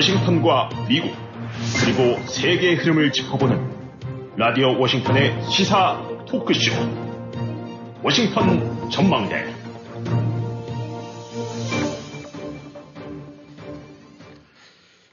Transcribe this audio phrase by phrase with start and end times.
[0.00, 1.14] 워싱턴과 미국
[1.78, 6.72] 그리고 세계의 흐름을 짚어보는 라디오 워싱턴의 시사 토크쇼
[8.02, 9.54] 워싱턴 전망대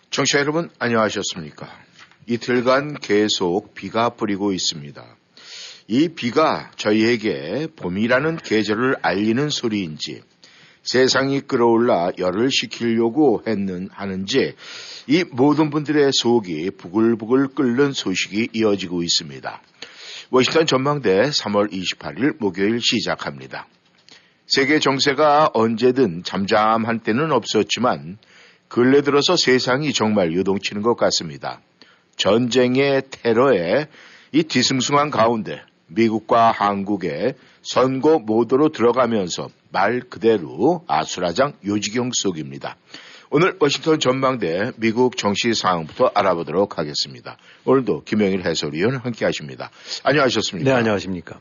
[0.09, 1.67] 청취자 여러분 안녕하셨습니까?
[2.25, 5.05] 이틀간 계속 비가 뿌리고 있습니다.
[5.89, 10.21] 이 비가 저희에게 봄이라는 계절을 알리는 소리인지
[10.87, 14.55] 세상이 끌어올라 열을 식히려고 했는 하는지
[15.05, 19.61] 이 모든 분들의 속이 부글부글 끓는 소식이 이어지고 있습니다.
[20.31, 23.67] 워싱턴 전망대 3월 28일 목요일 시작합니다.
[24.45, 28.17] 세계 정세가 언제든 잠잠한 때는 없었지만
[28.69, 31.59] 근래 들어서 세상이 정말 요동치는 것 같습니다.
[32.15, 33.87] 전쟁의 테러에
[34.31, 37.35] 이 뒤숭숭한 가운데 미국과 한국의
[37.67, 42.77] 선거 모드로 들어가면서 말 그대로 아수라장 요지경 속입니다.
[43.29, 47.37] 오늘 워싱턴 전망대 미국 정치 상황부터 알아보도록 하겠습니다.
[47.65, 49.69] 오늘도 김영일 해설위원 함께 하십니다.
[50.03, 50.71] 안녕하셨습니까?
[50.71, 51.39] 네, 안녕하십니까?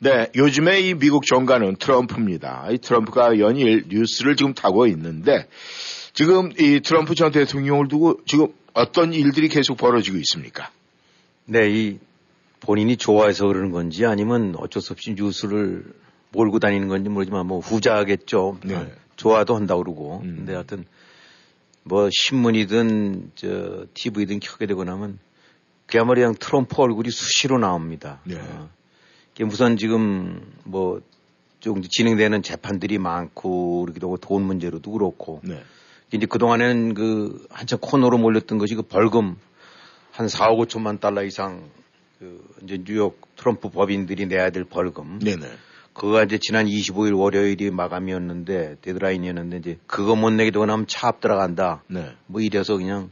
[0.00, 2.66] 네, 요즘에 이 미국 정가는 트럼프입니다.
[2.70, 5.48] 이 트럼프가 연일 뉴스를 지금 타고 있는데
[6.12, 10.70] 지금 이 트럼프 전 대통령을 두고 지금 어떤 일들이 계속 벌어지고 있습니까?
[11.46, 11.98] 네, 이
[12.60, 15.84] 본인이 좋아해서 그러는 건지 아니면 어쩔 수 없이 뉴스를
[16.32, 18.58] 몰고 다니는 건지 모르지만 뭐 후자겠죠.
[18.64, 18.74] 네.
[18.74, 20.20] 아, 좋아도 한다고 그러고.
[20.24, 20.36] 음.
[20.38, 20.84] 근데 하여튼
[21.84, 25.18] 뭐 신문이든 저 TV든 켜게 되고 나면
[25.86, 28.20] 그야말로 그냥 트럼프 얼굴이 수시로 나옵니다.
[28.24, 28.36] 네.
[28.38, 28.68] 어.
[29.42, 35.40] 우선 지금 뭐좀 진행되는 재판들이 많고 그러기도 하고 돈 문제로도 그렇고.
[35.44, 35.62] 네.
[36.12, 39.36] 이제 그동안에는 그 한참 코너로 몰렸던 것이 그 벌금
[40.10, 41.62] 한 4, 5천만 달러 이상
[42.18, 45.18] 그 이제 뉴욕 트럼프 법인들이 내야 될 벌금.
[45.20, 45.46] 네네.
[45.92, 51.82] 그거가 이제 지난 25일 월요일이 마감이었는데 데드라인이었는데 이제 그거 못 내게 되고 나면 차압 들어간다.
[51.88, 52.12] 네.
[52.26, 53.10] 뭐 이래서 그냥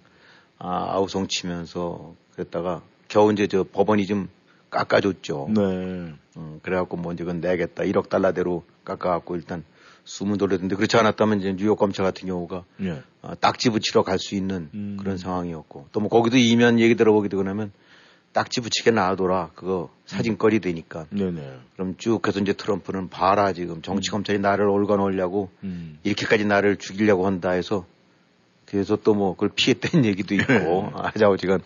[0.58, 4.28] 아, 아우성 치면서 그랬다가 겨우 이제 저 법원이 좀
[4.70, 5.48] 깎아줬죠.
[5.54, 5.60] 네.
[5.62, 7.82] 음, 그래갖고 뭐 이제 그건 내겠다.
[7.84, 9.64] 1억 달러대로 깎아갖고 일단
[10.04, 13.02] 숨은 돌렸는데 그렇지 않았다면 이제 뉴욕 검찰 같은 경우가 네.
[13.22, 14.96] 어, 딱지 붙이러 갈 수 있는 음.
[15.00, 17.72] 그런 상황이었고 또 뭐 거기도 이면 얘기 들어보게 되고 나면
[18.36, 19.52] 딱지 붙이게 놔둬라.
[19.54, 21.06] 그거 사진거리 되니까.
[21.08, 21.58] 네네.
[21.72, 25.98] 그럼 쭉 해서 이제 트럼프는 봐라 지금 정치 검찰이 나를 올가 놓으려고 음.
[26.04, 27.86] 이렇게까지 나를 죽이려고 한다 해서
[28.66, 31.62] 그래서 또 뭐 그걸 피했다는 얘기도 있고 하자오지간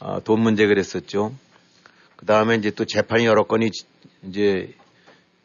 [0.00, 1.32] 아, 돈 문제 그랬었죠.
[2.16, 3.70] 그 다음에 이제 또 재판이 여러 건이
[4.24, 4.74] 이제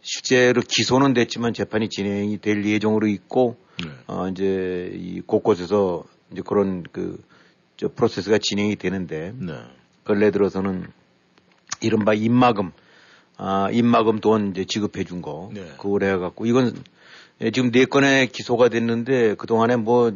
[0.01, 3.91] 실제로 기소는 됐지만 재판이 진행이 될 예정으로 있고 네.
[4.07, 6.03] 어, 이제 이 곳곳에서
[6.33, 7.23] 이제 그런 그
[7.77, 9.53] 저 프로세스가 진행이 되는데 네.
[10.05, 10.85] 근래 들어서는
[11.81, 12.71] 이른바 입마금,
[13.37, 15.49] 아, 입마금 돈 이제 지급해 준 거.
[15.53, 15.65] 네.
[15.77, 16.73] 그걸 해갖고 이건
[17.41, 20.13] 예, 지금 네 건에 기소가 됐는데 그동안에 뭐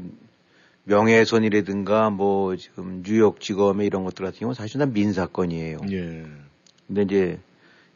[0.85, 5.79] 명예훼손이라든가 뭐 지금 뉴욕 지검의 이런 것들 같은 경우는 사실 다 민사건이에요.
[5.91, 6.25] 예.
[6.87, 7.39] 근데 이제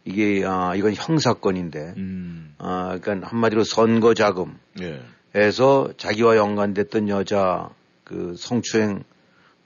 [0.03, 2.53] 이게 아 이건 형사건인데 음.
[2.57, 5.01] 아 그러니까 한마디로 선거 자금 예.
[5.35, 7.69] 에서 자기와 연관됐던 여자
[8.03, 9.03] 그 성추행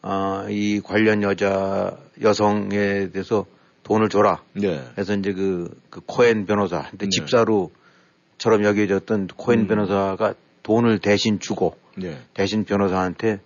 [0.02, 3.46] 아, 이 관련 여자 여성에 대해서
[3.84, 4.44] 돈을 줘라.
[4.54, 4.84] 네.
[4.94, 7.10] 그래서 이제 그, 그 코엔 변호사한테 네.
[7.10, 9.68] 집사로처럼 여겨졌던 코엔 음.
[9.68, 10.34] 변호사가
[10.64, 12.18] 돈을 대신 주고 네.
[12.34, 13.40] 대신 변호사한테는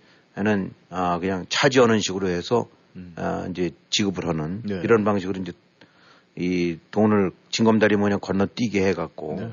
[0.90, 3.14] 아, 그냥 차지하는 식으로 해서 음.
[3.18, 4.82] 아, 이제 지급을 하는 네.
[4.84, 5.52] 이런 방식으로 이제
[6.36, 9.52] 이 돈을 징검다리 모양 건너뛰게 해갖고 네.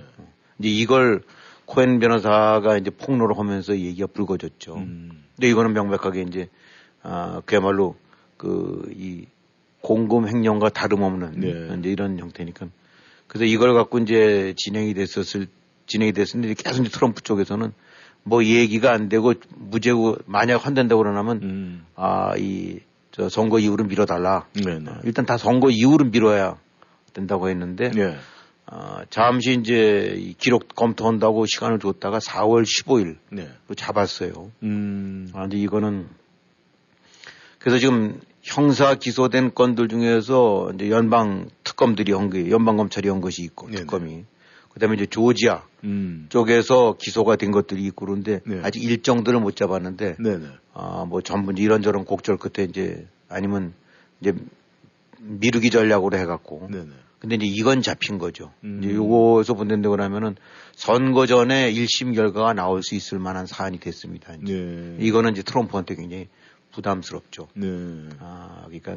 [0.59, 1.23] 이제 이걸
[1.67, 4.77] 코엔 변호사가 이제 폭로를 하면서 얘기가 불거졌죠.
[4.77, 5.25] 음.
[5.37, 6.49] 근데 이거는 명백하게 이제
[7.03, 7.97] 아, 그야말로
[8.39, 9.27] 그 이
[9.83, 11.77] 공금 횡령과 다름없는 네.
[11.79, 12.69] 이제 이런 형태니까
[13.27, 15.47] 그래서 이걸 갖고 이제 진행이 됐었을
[15.87, 17.73] 진행이 됐었는데 계속 이제 트럼프 쪽에서는
[18.25, 21.87] 뭐 얘기가 안 되고 무죄고 만약 환된다고 그러면 음.
[21.95, 22.81] 아이
[23.13, 24.47] 저 선거 이후로 미뤄달라.
[24.55, 24.91] 네, 네.
[25.05, 26.59] 일단 다 선거 이후로 미뤄야
[27.15, 28.17] 된다고 했는데 네.
[28.67, 33.49] 어, 잠시 이제 이 기록 검토한다고 시간을 줬다가 4월 15일 네.
[33.77, 34.51] 잡았어요.
[34.63, 35.31] 음.
[35.33, 36.09] 아, 근데 이거는
[37.59, 43.43] 그래서 지금 형사 기소된 건들 중에서 이제 연방 특검들이 한 게, 연방 검찰이 한 것이
[43.43, 43.81] 있고, 네네.
[43.81, 44.25] 특검이.
[44.71, 46.27] 그 다음에 이제 조지아 음.
[46.31, 48.61] 쪽에서 기소가 된 것들이 있고 그런데 네.
[48.63, 50.47] 아직 일정들을 못 잡았는데, 네네.
[50.73, 53.75] 아, 뭐 전부 이런저런 곡절 끝에 이제 아니면
[54.21, 54.33] 이제
[55.21, 56.69] 미루기 전략으로 해갖고.
[56.71, 56.89] 네네.
[57.19, 58.53] 근데 이제 이건 잡힌 거죠.
[58.65, 58.81] 음.
[58.83, 60.37] 이제 요거에서 본다고 하면은
[60.73, 64.35] 선거 전에 1심 결과가 나올 수 있을 만한 사안이 됐습니다.
[64.43, 64.55] 이제.
[64.55, 64.97] 네.
[65.05, 66.29] 이거는 이제 트럼프한테 굉장히
[66.73, 67.49] 부담스럽죠.
[67.55, 67.67] 네.
[68.21, 68.97] 아, 그러니까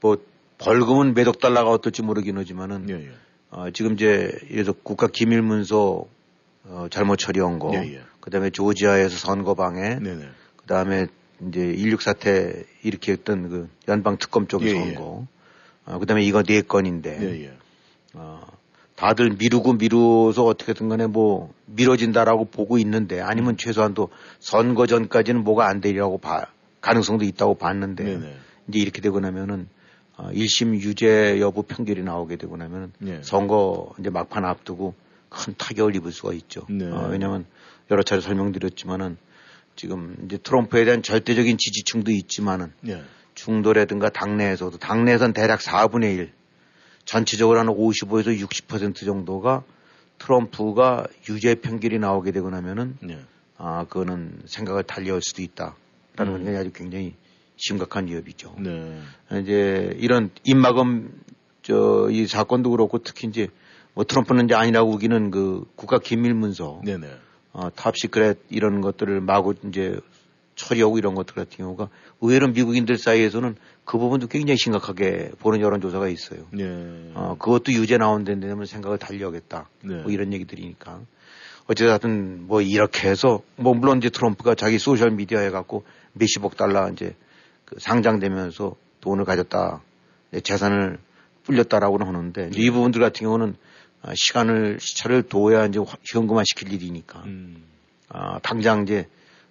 [0.00, 0.16] 뭐
[0.58, 3.10] 벌금은 몇 억 달러가 어떨지 모르긴 하지만은 네, 예.
[3.50, 6.04] 어, 지금 이제 예를 국가 기밀 문서
[6.64, 8.02] 어, 잘못 처리한 거, 네, 예.
[8.20, 10.28] 그다음에 조지아에서 선거 방해, 네, 네.
[10.56, 11.06] 그다음에
[11.48, 14.94] 이제 16 사태 이렇게 했던 그 연방 특검 쪽에서 예, 온 예.
[14.94, 15.26] 거.
[15.86, 17.18] 어, 그다음에 이거 네 건인데.
[17.22, 17.52] 예, 예.
[18.14, 18.44] 어,
[18.98, 23.56] 다들 미루고 미루어서 어떻게든 간에 뭐 미뤄진다라고 보고 있는데 아니면 음.
[23.56, 24.08] 최소한도
[24.40, 26.46] 선거 전까지는 뭐가 안 되리라고 봐
[26.80, 28.36] 가능성도 있다고 봤는데 네네.
[28.66, 29.68] 이제 이렇게 되고 나면은
[30.16, 33.20] 어, 1심 유죄 여부 판결이 나오게 되고 나면은 네.
[33.22, 34.94] 선거 이제 막판 앞두고
[35.28, 36.66] 큰 타격을 입을 수가 있죠.
[36.68, 36.84] 네.
[36.90, 37.46] 어, 왜냐하면
[37.92, 39.16] 여러 차례 설명드렸지만은
[39.76, 43.00] 지금 이제 트럼프에 대한 절대적인 지지층도 있지만은 네.
[43.36, 46.32] 중도라든가 당내에서도 당내에선 대략 4분의 1
[47.08, 49.62] 전체적으로 한 55에서 60% 정도가
[50.18, 53.18] 트럼프가 유죄 판결이 나오게 되고 나면은 네.
[53.56, 56.44] 아 그거는 생각을 달리할 수도 있다라는 음.
[56.44, 57.14] 게 아주 굉장히
[57.56, 58.56] 심각한 위협이죠.
[58.58, 59.00] 네.
[59.40, 61.10] 이제 이런 입막음
[61.62, 63.48] 저 이 사건도 그렇고 특히 이제
[63.94, 67.08] 뭐 트럼프는 이제 아니라고 우기는 그 국가 기밀 문서, 네네.
[67.52, 69.98] 어, top secret 이런 것들을 마구 이제
[70.58, 71.88] 처리하고 이런 것들 같은 경우가
[72.20, 76.40] 의외로 미국인들 사이에서는 그 부분도 굉장히 심각하게 보는 여론조사가 있어요.
[76.50, 76.64] 네.
[77.14, 79.68] 어, 그것도 유죄 나온 데는 생각을 달리하겠다.
[79.84, 80.02] 네.
[80.02, 81.00] 뭐 이런 얘기들이니까.
[81.68, 85.84] 어쨌든 뭐 이렇게 해서 뭐 물론 이제 트럼프가 자기 소셜 미디어에 갖고
[86.14, 87.14] 몇십억 달러 이제
[87.64, 89.82] 그 상장되면서 돈을 가졌다,
[90.42, 90.98] 재산을
[91.44, 93.56] 불렸다라고는 하는데 이 부분들 같은 경우는
[94.02, 95.80] 아, 시간을 시차를 둬야 이제
[96.12, 97.64] 현금화 시킬 일이니까 음.
[98.08, 99.06] 아, 당장 이제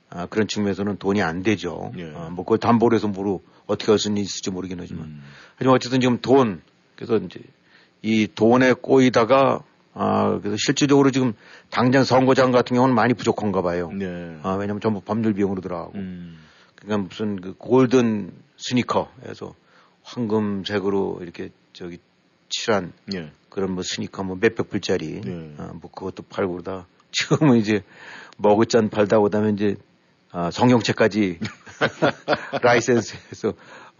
[0.09, 1.91] 아, 그런 측면에서는 돈이 안 되죠.
[1.97, 2.13] 예.
[2.15, 5.23] 아, 뭐 그걸 담보로 해서 뭐로 어떻게 할수 있을지 모르긴 하지만 음.
[5.55, 6.61] 하지만 어쨌든 지금 돈
[6.95, 7.41] 그래서 이제
[8.01, 9.63] 이 돈에 꼬이다가
[9.93, 11.33] 아, 그래서 실질적으로 지금
[11.69, 13.91] 당장 선거장 같은 경우는 많이 부족한가 봐요.
[13.91, 14.37] 네.
[14.43, 15.93] 아, 왜냐면 전부 법률 비용으로 들어가고.
[15.95, 16.37] 음.
[16.75, 19.55] 그러니까 무슨 그 골든 스니커에서
[20.03, 21.97] 황금색으로 이렇게 저기
[22.49, 23.31] 칠한 예.
[23.49, 25.55] 그런 뭐 스니커 뭐 몇백 불짜리 예.
[25.57, 27.83] 아, 뭐 그것도 팔고 그러다 지금은 이제
[28.37, 29.75] 머그잔 팔다 오다면 이제
[30.37, 31.39] 아, 성형채까지
[32.61, 33.53] 라이센스에서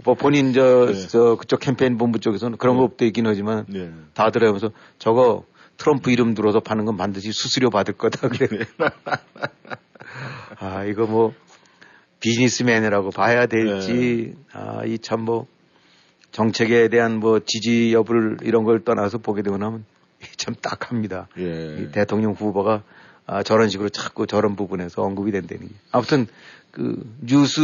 [0.04, 1.08] 뭐 본인 저, 네.
[1.08, 2.78] 저 그쪽 캠페인 본부 쪽에서는 그런 네.
[2.80, 3.92] 거 없대긴 하지만 네.
[4.14, 4.70] 다들 하면서
[5.00, 5.46] 저거
[5.78, 8.48] 트럼프 이름 들어서 파는 건 반드시 수수료 받을 거다 그래.
[8.50, 8.66] 네.
[10.60, 11.34] 아 이거 뭐
[12.20, 14.44] 비즈니스맨이라고 봐야 될지, 네.
[14.54, 15.48] 아, 이 참 뭐,
[16.32, 19.86] 정책에 대한 뭐 지지 여부를 이런 걸 떠나서 보게 되고 나면
[20.36, 21.30] 참 딱합니다.
[21.40, 21.90] 예.
[21.92, 22.84] 대통령 후보가
[23.28, 25.74] 아, 저런 식으로 자꾸 저런 부분에서 언급이 된다는 게.
[25.92, 26.28] 아무튼
[26.72, 27.62] 그 뉴스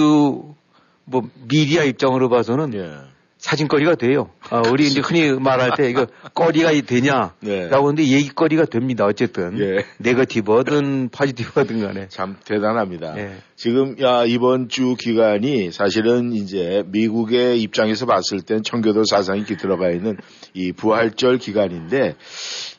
[1.05, 3.13] 뭐 미디어 입장으로 봐서는 예.
[3.37, 4.29] 사진거리가 돼요.
[4.49, 7.67] 아, 우리 이제 흔히 말할 때 이거 거리가 되냐라고 네.
[7.69, 9.05] 하는데 얘기거리가 됩니다.
[9.05, 9.85] 어쨌든 예.
[9.97, 13.17] 네거티브든 파지티브든 간에 참 대단합니다.
[13.17, 13.35] 예.
[13.57, 20.17] 지금 야 이번 주 기간이 사실은 이제 미국의 입장에서 봤을 땐 청교도 사상이 들어가 있는
[20.53, 22.15] 이 부활절 기간인데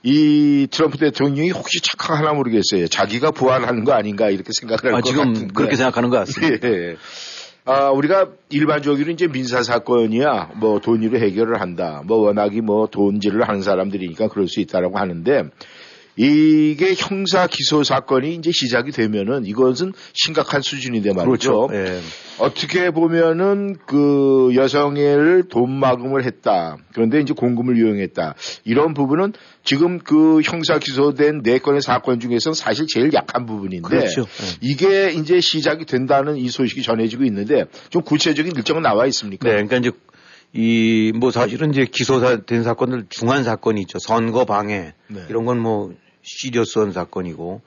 [0.07, 2.89] 이 트럼프 대통령이 혹시 착각하나 모르겠어요.
[2.89, 5.55] 자기가 부활하는 거 아닌가 이렇게 생각을 할것 아, 지금 같은데.
[5.55, 6.69] 그렇게 생각하는 것 같습니다.
[6.69, 6.97] 예.
[7.65, 12.03] 아, 우리가 일반적으로 이제 민사 사건이야 뭐 돈으로 해결을 한다.
[12.05, 15.45] 뭐 워낙이 뭐 돈질을 하는 사람들이니까 그럴 수 있다라고 하는데
[16.17, 21.67] 이게 형사 기소 사건이 이제 시작이 되면은 이것은 심각한 수준인데 말이죠.
[21.67, 21.69] 그렇죠.
[21.71, 22.01] 네.
[22.39, 26.77] 어떻게 보면은 그 여성을 돈 마금을 했다.
[26.93, 28.35] 그런데 이제 공금을 이용했다.
[28.65, 29.33] 이런 부분은
[29.65, 34.23] 지금 그 형사 기소된 네 건의 사건 중에서 사실 제일 약한 부분인데 그렇죠.
[34.23, 34.59] 네.
[34.61, 39.49] 이게 이제 시작이 된다는 이 소식이 전해지고 있는데 좀 구체적인 일정은 나와 있습니까?
[39.49, 39.91] 네, 그러니까 이제
[40.57, 43.99] 이 뭐 사실은 이제 기소된 사건들 중한 사건이 있죠.
[43.99, 45.23] 선거 방해 네.
[45.29, 45.93] 이런 건 뭐
[46.25, 47.61] 시리어스한 사건이고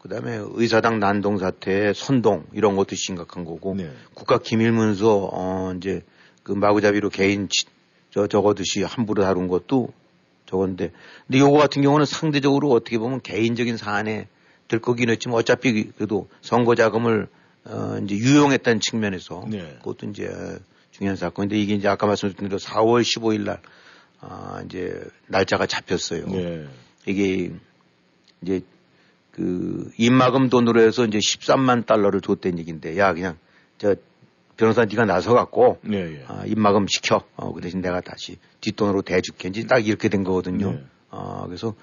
[0.00, 3.90] 그다음에 의사당 난동 사태, 선동 이런 것도 심각한 거고 네.
[4.14, 6.02] 국가 기밀 문서 어 이제
[6.42, 7.48] 그 마구잡이로 개인
[8.10, 9.92] 저 적어듯이 함부로 다룬 것도
[10.46, 10.90] 저건데
[11.26, 14.26] 근데 요거 같은 경우는 상대적으로 어떻게 보면 개인적인 사안에
[14.68, 17.28] 들 거긴 했지만 어차피 그래도 선거 자금을
[17.64, 19.76] 어 이제 유용했다는 측면에서 네.
[19.78, 20.28] 그것도 이제
[20.92, 23.60] 중요한 사건인데 이게 이제 아까 말씀드린 대로 4월 15일 날
[24.20, 26.26] 아, 이제 날짜가 잡혔어요.
[26.26, 26.66] 네.
[27.06, 27.52] 이게
[28.42, 28.62] 이제
[29.32, 33.38] 그 입마금 돈으로 해서 이제 13만 달러를 줬다는 얘기인데 야 그냥
[33.78, 33.94] 저
[34.56, 36.24] 변호사 네가 나서 갖고 네, 예.
[36.28, 40.72] 아, 입마금 시켜 어, 그 대신 내가 다시 뒷돈으로 대줄게 이제 딱 이렇게 된 거거든요.
[40.72, 40.84] 네.
[41.10, 41.74] 아, 그래서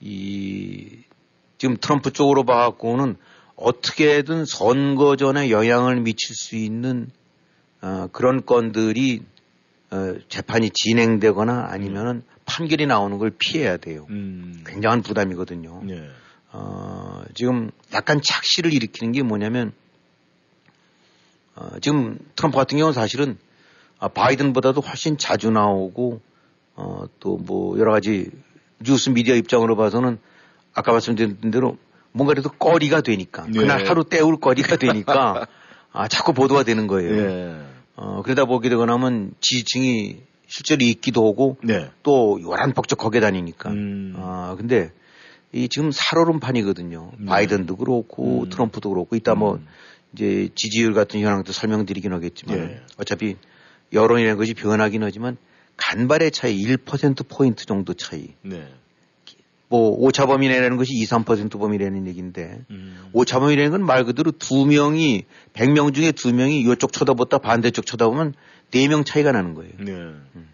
[0.00, 0.98] 이
[1.56, 3.16] 지금 트럼프 쪽으로 봐갖고는
[3.56, 7.10] 어떻게든 선거 전에 영향을 미칠 수 있는
[7.82, 9.22] 어, 그런 건들이
[9.90, 12.29] 어, 재판이 진행되거나 아니면은 음.
[12.50, 14.06] 판결이 나오는 걸 피해야 돼요.
[14.10, 14.64] 음.
[14.66, 15.82] 굉장한 부담이거든요.
[15.84, 16.08] 네.
[16.52, 19.72] 어, 지금 약간 착시를 일으키는 게 뭐냐면
[21.54, 23.38] 어, 지금 트럼프 같은 경우는 사실은
[23.98, 26.20] 아, 바이든보다도 훨씬 자주 나오고
[26.74, 28.30] 어, 또 뭐 여러 가지
[28.82, 30.18] 뉴스 미디어 입장으로 봐서는
[30.74, 31.76] 아까 말씀드린 대로
[32.12, 33.60] 뭔가 그래도 거리가 되니까 네.
[33.60, 35.46] 그날 하루 때울 거리가 되니까
[35.92, 37.16] 아, 자꾸 보도가 되는 거예요.
[37.16, 37.60] 예.
[37.96, 41.90] 어, 그러다 보게 되고 나면 지지층이 실제로 있기도 하고 네.
[42.02, 43.70] 또 요란 벅적 거겨 다니니까.
[43.70, 44.14] 음.
[44.16, 44.90] 아, 근데
[45.52, 47.12] 이 지금 살얼음판이거든요.
[47.18, 47.26] 네.
[47.26, 48.48] 바이든도 그렇고 음.
[48.50, 49.66] 트럼프도 그렇고 이따 뭐 음.
[50.12, 52.80] 이제 지지율 같은 현황도 설명드리긴 하겠지만 네.
[52.98, 53.36] 어차피
[53.92, 55.36] 여론이라는 것이 변하긴 하지만
[55.76, 58.34] 간발의 차이 1%포인트 정도 차이.
[58.42, 58.68] 네.
[59.70, 63.08] 뭐 오차 범위라는 것이 2, 3% 범위라는 얘기인데 음.
[63.12, 65.24] 오차 범위라는 건 말 그대로 두 명이
[65.54, 68.34] 100명 중에 두 명이 이쪽 쳐다봤다 반대쪽 쳐다보면
[68.72, 69.72] 네 명 차이가 나는 거예요.
[69.78, 69.92] 네.
[69.92, 70.48] 음.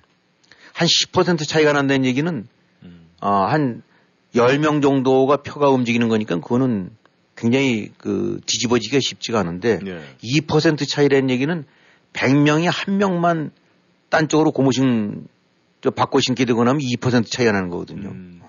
[0.74, 2.46] 한10% 차이가 난다는 얘기는
[2.82, 3.06] 음.
[3.20, 3.82] 어, 한
[4.34, 6.90] 10명 정도가 표가 움직이는 거니까 그거는
[7.36, 10.00] 굉장히 그 뒤집어지기가 쉽지가 않은데 네.
[10.22, 11.64] 2% 차이라는 얘기는
[12.12, 13.50] 100명이 한 명만
[14.10, 15.26] 딴 쪽으로 고무신
[15.80, 18.08] 저 바꿔 신게 되거나 하면 2% 차이가 나는 거거든요.
[18.10, 18.40] 음.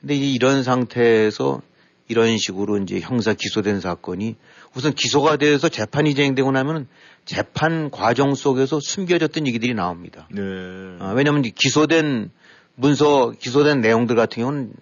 [0.00, 1.62] 근데 이런 상태에서
[2.08, 4.36] 이런 식으로 이제 형사 기소된 사건이
[4.74, 6.86] 우선 기소가 돼서 재판이 진행되고 나면
[7.24, 10.28] 재판 과정 속에서 숨겨졌던 얘기들이 나옵니다.
[10.30, 10.42] 네.
[11.00, 12.30] 아, 왜냐하면 기소된
[12.76, 14.72] 문서, 기소된 내용들 같은 경우는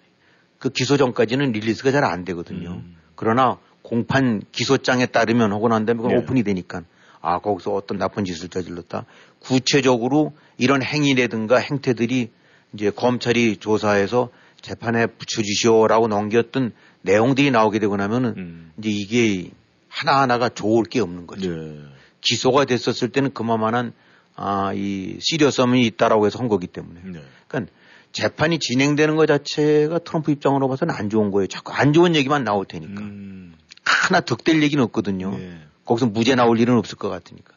[0.59, 2.69] 그 기소 전까지는 릴리스가 잘 안 되거든요.
[2.71, 2.95] 음.
[3.15, 6.17] 그러나 공판 기소장에 따르면 하고 난 다음에 네.
[6.17, 6.83] 오픈이 되니까
[7.21, 9.05] 아, 거기서 어떤 나쁜 짓을 저질렀다.
[9.39, 12.29] 구체적으로 이런 행위라든가 행태들이
[12.73, 14.29] 이제 검찰이 조사해서
[14.65, 16.71] 재판에 붙여주시오라고 넘겼던
[17.03, 18.71] 내용들이 나오게 되고 나면은 음.
[18.79, 19.51] 이제 이게
[19.87, 21.51] 하나하나가 좋을 게 없는 거죠.
[21.55, 21.79] 네.
[22.21, 23.93] 기소가 됐었을 때는 그만한
[24.35, 26.99] 아, 이 시리어섬이 있다라고 해서 한 거기 때문에.
[27.03, 27.21] 네.
[27.47, 27.71] 그러니까
[28.11, 31.45] 재판이 진행되는 것 자체가 트럼프 입장으로 봐서는 안 좋은 거예요.
[31.45, 33.01] 자꾸 안 좋은 얘기만 나올 테니까.
[33.01, 33.53] 음.
[33.85, 35.37] 하나 득될 얘기는 없거든요.
[35.37, 35.59] 네.
[35.85, 37.53] 거기서 무죄 나올 일은 없을 것 같으니까.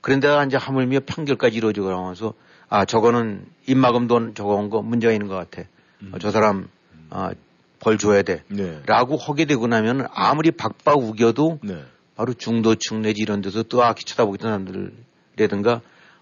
[0.00, 2.34] 그런데 이제 하물며 판결까지 이루어지고 나와서
[2.68, 5.68] 아, 저거는 입막음돈 저거 온 거 문제가 있는 것 같아.
[6.02, 6.12] 음.
[6.12, 6.68] 어, 저 사람
[7.10, 7.32] 아,
[7.80, 8.42] 벌 줘야 돼.
[8.48, 8.80] 네.
[8.86, 11.84] 라고 하게 되고 나면 아무리 박박 우겨도 네.
[12.16, 15.80] 바로 중도층 내지 이런 데서 뜨악히 쳐다보던 사람들이라든가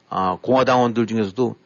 [0.09, 1.57] 아, 공화당원들 중에서도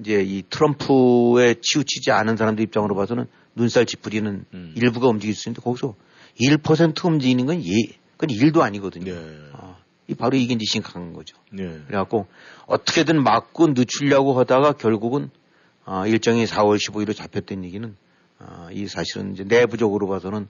[0.00, 4.72] 이제 이 트럼프에 치우치지 않은 사람들 입장으로 봐서는 눈살 찌푸리는 음.
[4.76, 5.94] 일부가 움직일 수 있는데 거기서
[6.40, 7.72] 1% 움직이는 건 예,
[8.16, 9.12] 그건 일도 아니거든요.
[9.12, 9.38] 네.
[9.54, 11.36] 아, 이 바로 이게 이제 심각한 거죠.
[11.50, 11.80] 네.
[11.86, 12.26] 그래갖고
[12.66, 15.30] 어떻게든 막고 늦추려고 하다가 결국은
[15.88, 17.96] 어, 일정이 4월 15일로 잡혔던 얘기는
[18.40, 20.46] 어, 이 사실은 이제 내부적으로 봐서는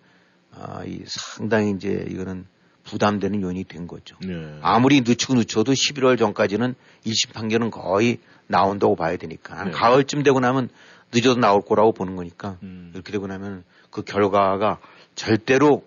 [0.51, 2.45] 어, 이 상당히 이제 이거는
[2.83, 4.17] 부담되는 요인이 된 거죠.
[4.21, 4.59] 네.
[4.63, 6.75] 아무리 늦추고 늦춰도 11월 전까지는
[7.07, 8.19] 1심 판결은 거의
[8.49, 9.71] 나온다고 봐야 되니까 네.
[9.71, 10.71] 가을쯤 되고 나면
[11.13, 12.91] 늦어도 나올 거라고 보는 거니까 음.
[12.93, 14.81] 이렇게 되고 나면 그 결과가
[15.15, 15.85] 절대로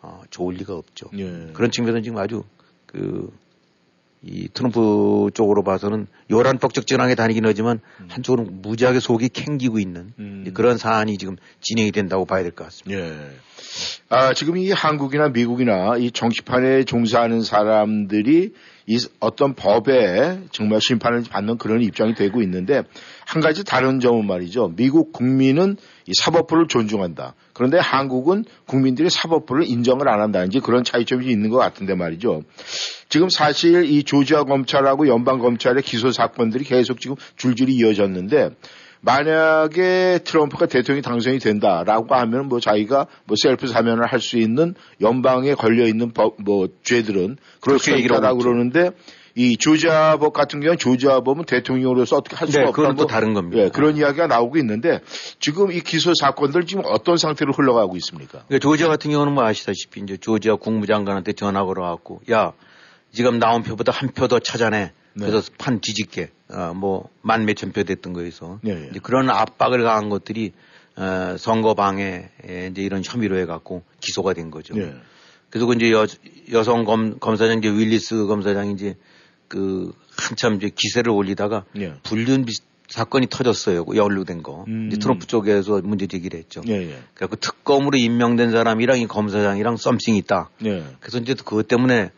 [0.00, 1.10] 어, 좋을 리가 없죠.
[1.12, 1.50] 네.
[1.52, 2.44] 그런 측면에서 지금 아주
[2.86, 3.30] 그
[4.26, 8.08] 이 트럼프 쪽으로 봐서는 요란 뻑적지근하게 다니긴 하지만 음.
[8.10, 10.50] 한쪽으로는 무지하게 속이 캥기고 있는 음.
[10.54, 13.00] 그런 사안이 지금 진행이 된다고 봐야 될 것 같습니다.
[13.00, 13.30] 예.
[14.08, 18.52] 아, 지금 이 한국이나 미국이나 이 정치판에 종사하는 사람들이
[18.86, 22.82] 이 어떤 법에 정말 심판을 받는 그런 입장이 되고 있는데
[23.26, 24.74] 한 가지 다른 점은 말이죠.
[24.76, 25.76] 미국 국민은
[26.06, 27.34] 이 사법부를 존중한다.
[27.54, 30.44] 그런데 한국은 국민들이 사법부를 인정을 안 한다.
[30.44, 32.42] 이제 그런 차이점이 있는 것 같은데 말이죠.
[33.08, 38.50] 지금 사실 이 조지아 검찰하고 연방 검찰의 기소 사건들이 계속 지금 줄줄이 이어졌는데
[39.04, 45.54] 만약에 트럼프가 대통령이 당선이 된다라고 하면 뭐 자기가 뭐 셀프 사면을 할 수 있는 연방에
[45.54, 48.90] 걸려 있는 법 뭐 죄들은 그럴 수 있다라고 그러는데
[49.34, 52.76] 이 조지아법 같은 경우는 조지아법은 대통령으로서 어떻게 할 수가 네, 없다.
[52.80, 53.62] 그건 또 다른 겁니다.
[53.64, 55.00] 예, 그런 이야기가 나오고 있는데
[55.40, 58.44] 지금 이 기소 사건들 지금 어떤 상태로 흘러가고 있습니까?
[58.46, 62.52] 그러니까 조지아 같은 경우는 뭐 아시다시피 이제 조지아 국무장관한테 전화 걸어갖고 야
[63.12, 64.92] 지금 나온 표보다 한 표 더 찾아내.
[65.14, 65.26] 네.
[65.26, 68.88] 그래서 판 뒤집게 어, 뭐만 몇천 표 됐던 거에서 네, 네.
[68.90, 70.52] 이제 그런 압박을 가한 것들이
[70.96, 74.74] 어, 선거 방해 이제 이런 혐의로 해갖고 기소가 된 거죠.
[74.74, 74.94] 네.
[75.50, 76.06] 그래서 그 이제 여,
[76.52, 78.96] 여성 검, 검사장 이제 윌리스 검사장이 이제
[79.48, 81.94] 그 한참 이제 기세를 올리다가 예.
[82.02, 82.44] 불륜
[82.88, 83.86] 사건이 터졌어요.
[83.94, 84.64] 연루된 거.
[84.68, 84.88] 음.
[84.88, 86.60] 이제 트럼프 쪽에서 문제 제기를 했죠.
[86.66, 86.98] 예, 예.
[87.14, 90.50] 그래서 특검으로 임명된 사람이랑 이 검사장이랑 썸씽이 있다.
[90.64, 90.84] 예.
[91.00, 92.10] 그래서 이제 그것 때문에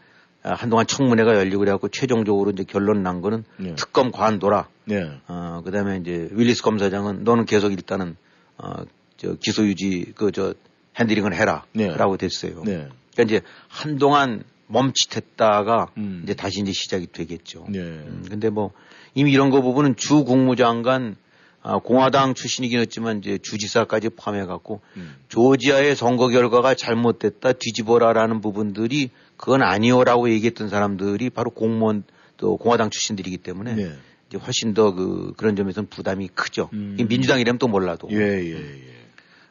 [0.54, 3.74] 한동안 청문회가 열리고 그래갖고 최종적으로 이제 결론 난 거는 예.
[3.74, 4.68] 특검 관둬라.
[4.90, 5.20] 예.
[5.28, 8.16] 어, 그 다음에 이제 윌리스 검사장은 너는 계속 일단은
[8.58, 8.84] 어,
[9.16, 10.54] 저 기소 유지 그 저
[10.98, 11.64] 핸들링을 해라.
[11.72, 11.88] 네.
[11.94, 12.62] 라고 됐어요.
[12.64, 12.88] 네.
[13.12, 16.20] 그러니까 이제 한동안 멈칫했다가 음.
[16.24, 17.66] 이제 다시 이제 시작이 되겠죠.
[17.68, 17.78] 네.
[17.80, 18.72] 음, 근데 뭐
[19.14, 21.16] 이미 이런 거 부분은 주 국무장관
[21.62, 25.16] 아, 공화당 출신이긴 했지만 이제 주지사까지 포함해 갖고 음.
[25.28, 32.04] 조지아의 선거 결과가 잘못됐다 뒤집어라라는 부분들이 그건 아니오라고 얘기했던 사람들이 바로 공무원
[32.36, 33.92] 또 공화당 출신들이기 때문에 네.
[34.28, 36.70] 이제 훨씬 더 그 그런 점에서는 부담이 크죠.
[36.72, 36.96] 음.
[37.08, 38.08] 민주당이라면 또 몰라도.
[38.10, 38.80] 예, 예, 예.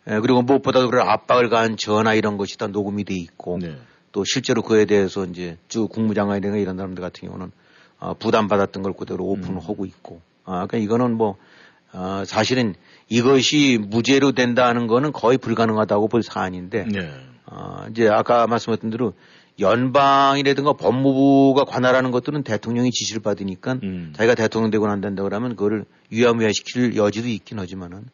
[0.07, 3.75] 예 그리고 무엇보다도 그런 압박을 가한 전화 이런 것이 다 녹음이 돼 있고 네.
[4.11, 7.51] 또 실제로 그에 대해서 이제 쭉 국무장관이나 이런 사람들 같은 경우는
[7.99, 9.59] 어, 부담받았던 걸 그대로 오픈을 음.
[9.59, 10.21] 하고 있고.
[10.43, 11.37] 아, 그러니까 이거는 뭐,
[11.91, 12.75] 어, 사실은
[13.09, 17.11] 이것이 무죄로 된다는 거는 거의 불가능하다고 볼 사안인데, 네.
[17.45, 19.13] 어, 이제 아까 말씀하셨던 대로
[19.59, 24.13] 연방이라든가 법무부가 관할하는 것들은 대통령이 지시를 받으니까 음.
[24.15, 28.05] 자기가 대통령 되고 난다 그러면 그거를 유야무야시킬 여지도 있긴 하지만은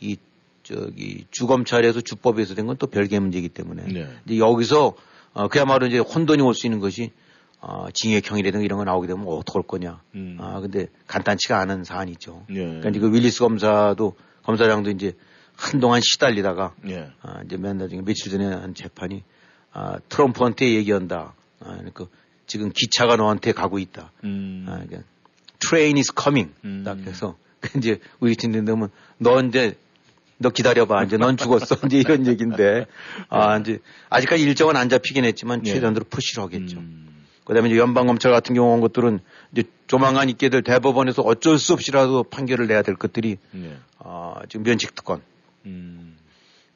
[0.00, 0.16] 이
[0.62, 4.08] 저기 주검찰에서 주법에서 된 건 또 별개 문제이기 때문에 네.
[4.26, 4.94] 이제 여기서
[5.34, 7.12] 어, 그야말로 이제 혼돈이 올 수 있는 것이
[7.60, 10.00] 어, 징역형이라든가 이런 거 나오게 되면 어떡할 거냐.
[10.14, 10.36] 음.
[10.40, 12.44] 아, 근데 간단치가 않은 사안이죠.
[12.50, 12.54] 예.
[12.54, 15.14] 그러니까 이제 그 윌리스 검사도 검사장도 이제
[15.56, 17.08] 한동안 시달리다가 예.
[17.22, 19.22] 아, 이제 몇날 중에 며칠 전에 한 재판이
[19.78, 21.34] 아, 트럼프한테 얘기한다.
[21.60, 22.06] 아, 그러니까
[22.46, 24.10] 지금 기차가 너한테 가고 있다.
[24.24, 24.64] 음.
[24.66, 25.02] 아, 그러니까
[25.58, 26.54] train is coming.
[26.64, 26.82] 음.
[26.82, 27.36] 딱 해서
[27.76, 29.76] 이제 우리 팀들 되면 너 이제
[30.38, 31.04] 너 기다려봐.
[31.04, 31.76] 이제 넌 죽었어.
[31.86, 32.86] 이제 이런 얘기인데.
[33.28, 35.72] 아, 이제 아직까지 일정은 안 잡히긴 했지만 예.
[35.74, 36.78] 최선으로 푸시를 하겠죠.
[36.78, 37.26] 음.
[37.44, 39.20] 그 다음에 이제 연방 검찰 같은 경우 온 것들은
[39.52, 43.76] 이제 조만간 있게 될 대법원에서 어쩔 수 없이라도 판결을 내야 될 것들이 예.
[43.98, 45.20] 아, 지금 면책 특권.
[45.66, 46.15] 음.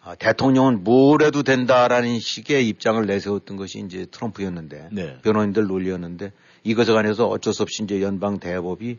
[0.02, 5.18] 아, 대통령은 뭘 해도 된다라는 식의 입장을 내세웠던 것이 이제 트럼프였는데 네.
[5.22, 6.32] 변호인들 논리였는데
[6.64, 8.98] 이것에 관해서 어쩔 수 없이 이제 연방 대법이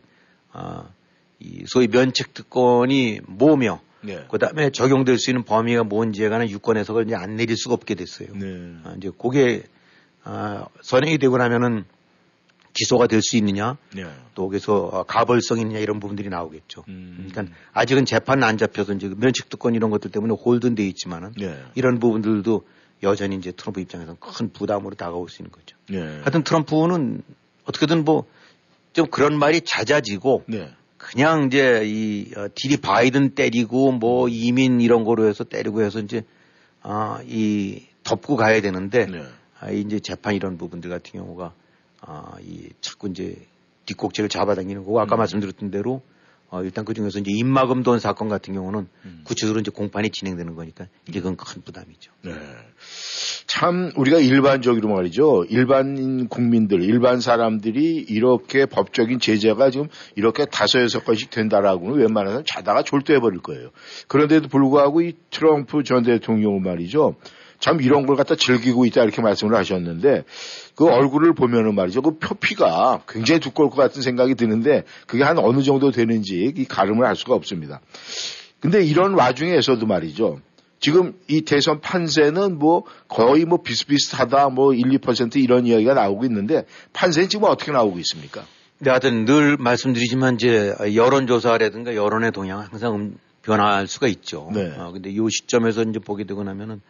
[0.52, 0.88] 아,
[1.40, 4.24] 이 소위 면책 특권이 뭐며 네.
[4.30, 8.28] 그다음에 적용될 수 있는 범위가 뭔지에 관한 유권 해석을 이제 안 내릴 수가 없게 됐어요.
[8.34, 8.46] 네.
[8.84, 9.64] 아, 이제 그게
[10.22, 11.84] 아, 선행이 되고 나면은
[12.74, 14.04] 기소가 될 수 있느냐, 네.
[14.34, 16.84] 또 거기서 가벌성 있느냐 이런 부분들이 나오겠죠.
[16.88, 17.28] 음.
[17.30, 21.56] 그러니까 아직은 재판은 안 잡혀서 이제 면책특권 이런 것들 때문에 홀든돼 있지만은 네.
[21.74, 22.66] 이런 부분들도
[23.02, 25.76] 여전히 이제 트럼프 입장에서는 큰 부담으로 다가올 수 있는 거죠.
[25.88, 26.00] 네.
[26.20, 27.22] 하여튼 트럼프는
[27.66, 28.26] 어떻게든 뭐
[28.92, 30.70] 좀 그런 말이 잦아지고 네.
[30.98, 36.24] 그냥 이제 이 어, 딜이 바이든 때리고 뭐 이민 이런 거로 해서 때리고 해서 이제
[36.82, 39.22] 아이 덮고 가야 되는데 네.
[39.60, 41.54] 아, 이제 재판 이런 부분들 같은 경우가
[42.02, 43.36] 아, 이 자꾸 이제
[43.86, 45.18] 뒷꼭지를 잡아당기는 거고 아까 음.
[45.18, 46.02] 말씀드렸던 대로
[46.50, 49.20] 어, 일단 그 중에서 이제 입마금 돈 사건 같은 경우는 음.
[49.24, 52.12] 구체적으로 이제 공판이 진행되는 거니까 이게 그건 큰 부담이죠.
[52.24, 52.32] 네.
[53.46, 55.46] 참 우리가 일반적으로 말이죠.
[55.48, 62.82] 일반 국민들, 일반 사람들이 이렇게 법적인 제재가 지금 이렇게 다섯 여섯 건씩 된다라고는 웬만하면 자다가
[62.82, 63.70] 졸도해 버릴 거예요.
[64.08, 67.16] 그런데도 불구하고 이 트럼프 전 대통령은 말이죠.
[67.62, 70.24] 참 이런 걸 갖다 즐기고 있다 이렇게 말씀을 하셨는데
[70.74, 72.02] 그 얼굴을 보면은 말이죠.
[72.02, 77.06] 그 표피가 굉장히 두꺼울 것 같은 생각이 드는데 그게 한 어느 정도 되는지 이 가름을
[77.06, 77.80] 할 수가 없습니다.
[78.58, 80.40] 근데 이런 와중에서도 말이죠.
[80.80, 86.64] 지금 이 대선 판세는 뭐 거의 뭐 비슷비슷하다 뭐 1, 2% 이런 이야기가 나오고 있는데
[86.92, 88.44] 판세는 지금 어떻게 나오고 있습니까?
[88.80, 94.50] 네, 하여튼 늘 말씀드리지만 이제 여론조사라든가 여론의 동향은 항상 변할 수가 있죠.
[94.52, 94.74] 네.
[94.76, 96.80] 어, 근데 이 시점에서 이제 보게 되고 나면은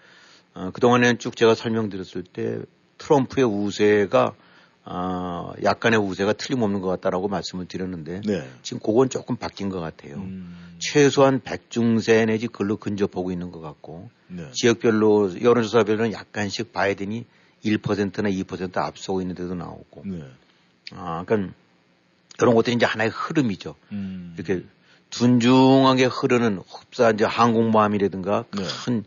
[0.54, 2.60] 어, 그동안에는 쭉 제가 설명드렸을 때
[2.98, 4.34] 트럼프의 우세가
[4.84, 8.48] 어, 약간의 우세가 틀림없는 것 같다라고 말씀을 드렸는데 네.
[8.62, 10.16] 지금 그건 조금 바뀐 것 같아요.
[10.16, 10.72] 음.
[10.78, 14.50] 최소한 백중세 내지 글로 근접하고 있는 것 같고 네.
[14.50, 17.24] 지역별로 여론조사별로는 약간씩 바이든이
[17.64, 20.24] 1%나 2% 앞서고 있는 데도 나오고 네.
[20.92, 21.54] 아, 그러니까
[22.36, 23.76] 그런 것들이 이제 하나의 흐름이죠.
[23.92, 24.34] 음.
[24.36, 24.64] 이렇게
[25.10, 28.62] 둔중하게 흐르는 흡사 이제 항공모함이라든가 네.
[28.84, 29.04] 큰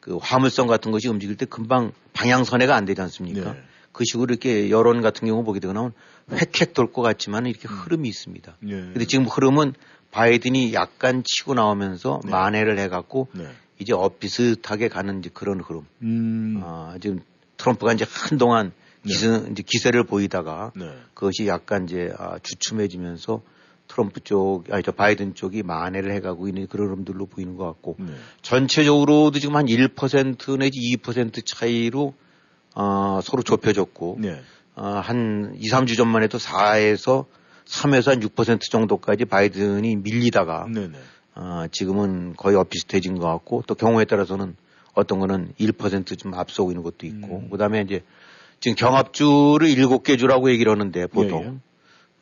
[0.00, 3.52] 그 화물성 같은 것이 움직일 때 금방 방향 선회가 안 되지 않습니까?
[3.52, 3.60] 네.
[3.92, 5.92] 그 식으로 이렇게 여론 같은 경우 보게 되고 나면
[6.30, 7.74] 획획 돌 것 같지만 이렇게 음.
[7.74, 8.56] 흐름이 있습니다.
[8.60, 8.70] 네.
[8.70, 9.74] 근데 지금 흐름은
[10.10, 12.30] 바이든이 약간 치고 나오면서 네.
[12.30, 13.48] 만회를 해갖고 네.
[13.78, 15.86] 이제 엇비슷하게 가는 이제 그런 흐름.
[16.02, 16.60] 음.
[16.62, 17.20] 아, 지금
[17.56, 19.12] 트럼프가 이제 한동안 네.
[19.12, 20.84] 기세, 이제 기세를 보이다가 네.
[21.14, 23.42] 그것이 약간 이제 아, 주춤해지면서
[23.90, 28.12] 트럼프 쪽, 아니, 저 바이든 쪽이 만회를 해가고 있는 그런 흐름들로 보이는 것 같고, 네.
[28.42, 32.14] 전체적으로도 지금 한 1% 내지 2% 차이로,
[32.76, 34.40] 어, 서로 좁혀졌고, 네.
[34.76, 37.26] 어, 한 2, 3주 전만 해도 4에서
[37.66, 40.98] 3에서 한 6% 정도까지 바이든이 밀리다가, 네, 네.
[41.34, 44.54] 어, 지금은 거의 엇비슷해진 것 같고, 또 경우에 따라서는
[44.94, 47.48] 어떤 거는 1%좀 앞서고 있는 것도 있고, 음.
[47.50, 48.04] 그 다음에 이제
[48.60, 51.60] 지금 경합주를 7개 주라고 얘기를 하는데, 보통.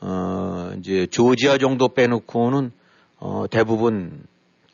[0.00, 2.70] 어, 이제 조지아 정도 빼놓고는
[3.18, 4.24] 어, 대부분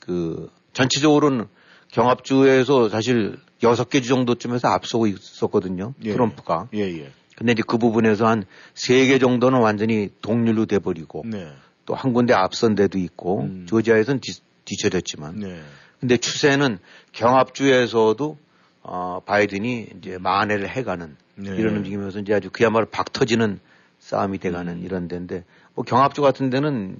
[0.00, 1.46] 그 전체적으로는
[1.92, 5.94] 경합주에서 사실 여섯 개 주 정도쯤에서 앞서고 있었거든요.
[6.04, 6.12] 예.
[6.12, 6.68] 트럼프가.
[6.74, 7.10] 예, 예.
[7.36, 11.50] 근데 이제 그 부분에서 한 세 개 정도는 완전히 동률로 돼버리고 네.
[11.86, 13.66] 또한 군데 앞선 데도 있고 음.
[13.68, 14.32] 조지아에서는 뒤,
[14.64, 15.38] 뒤쳐졌지만.
[15.40, 15.60] 네.
[16.00, 16.78] 근데 추세는
[17.12, 18.36] 경합주에서도
[18.82, 21.56] 어, 바이든이 이제 만회를 해가는 네.
[21.56, 23.60] 이런 움직임에서 이제 아주 그야말로 박 터지는
[24.04, 24.84] 싸움이 돼가는 음.
[24.84, 26.98] 이런 데인데 뭐 경합주 같은 데는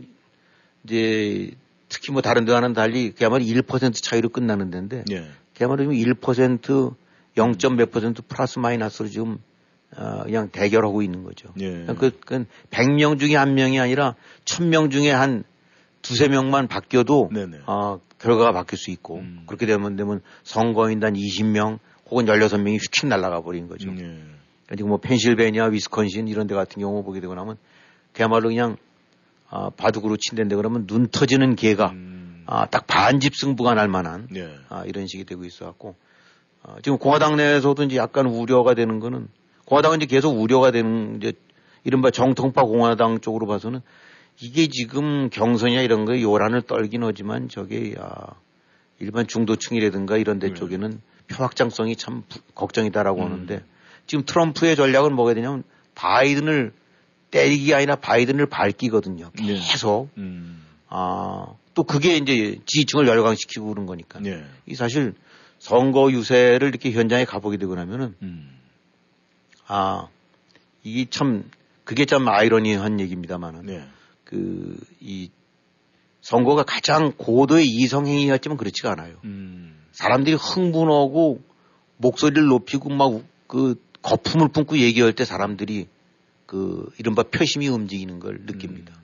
[0.85, 1.51] 이제
[1.91, 5.29] 특히 뭐 다른 데와는 달리 그야말로 1% 차이로 끝나는 데인데 예.
[5.57, 6.95] 그야말로 1%
[7.37, 7.53] 0.
[7.77, 9.39] 몇 퍼센트 플러스 마이너스로 지금
[9.97, 11.51] 어, 그냥 대결하고 있는 거죠.
[11.61, 11.85] 예.
[11.99, 14.15] 그, 그 100명 중에 한 명이 아니라
[14.45, 15.45] 1000명 중에 한
[16.01, 17.61] 두세 명만 바뀌어도 네네.
[17.67, 19.43] 어, 결과가 바뀔 수 있고 음.
[19.47, 21.79] 그렇게 되면 되면 선거인단 20명
[22.11, 23.91] 혹은 16명이 휙 날아가 버린 거죠.
[23.91, 24.39] 음.
[24.71, 27.57] 지금 뭐 펜실베니아, 위스콘신 이런 데 같은 경우 보게 되고 나면
[28.13, 28.77] 그야말로 그냥
[29.51, 32.43] 아, 바둑으로 친댄데 그러면 눈 터지는 개가 음.
[32.47, 34.55] 아, 딱 반집 승부가 날 만한 예.
[34.69, 35.95] 아, 이런 식이 되고 있어 갖고
[36.63, 39.29] 아, 지금 공화당 내에서도 이제 약간 우려가 되는 거는
[39.67, 41.33] 공화당은 이제 계속 우려가 되는 이제
[41.85, 43.81] 이른바 정통파 공화당 쪽으로 봐서는
[44.41, 48.35] 이게 지금 경선이나 이런 거에 요란을 떨긴 하지만 저게 아,
[48.99, 50.55] 일반 중도층이라든가 이런 데 네.
[50.55, 52.23] 쪽에는 표 확장성이 참
[52.55, 53.25] 걱정이다라고 음.
[53.25, 53.63] 하는데
[54.07, 55.65] 지금 트럼프의 전략은 뭐가 되냐면
[55.95, 56.73] 바이든을
[57.31, 59.31] 때리기 아니라 바이든을 밝히거든요.
[59.37, 59.55] 네.
[59.55, 60.11] 계속.
[60.15, 60.23] 네.
[60.23, 60.63] 음.
[60.89, 64.21] 아, 또 그게 이제 지지층을 열광시키고 그런 거니까.
[64.21, 64.45] 네.
[64.67, 65.15] 이 사실
[65.59, 68.51] 선거 유세를 이렇게 현장에 가보게 되고 나면은 음.
[69.67, 70.09] 아,
[70.83, 71.51] 이게 참
[71.85, 73.87] 그게 참 아이러니한 얘기입니다만은 네.
[74.25, 75.31] 그 이
[76.21, 79.17] 선거가 가장 고도의 이성행위였지만 그렇지가 않아요.
[79.25, 79.79] 음.
[79.93, 81.43] 사람들이 흥분하고
[81.99, 85.89] 목소리를 높이고 막 그 거품을 뿜고 얘기할 때 사람들이
[86.47, 88.95] 그 이른바 표심이 움직이는 걸 느낍니다.
[88.95, 89.03] 음.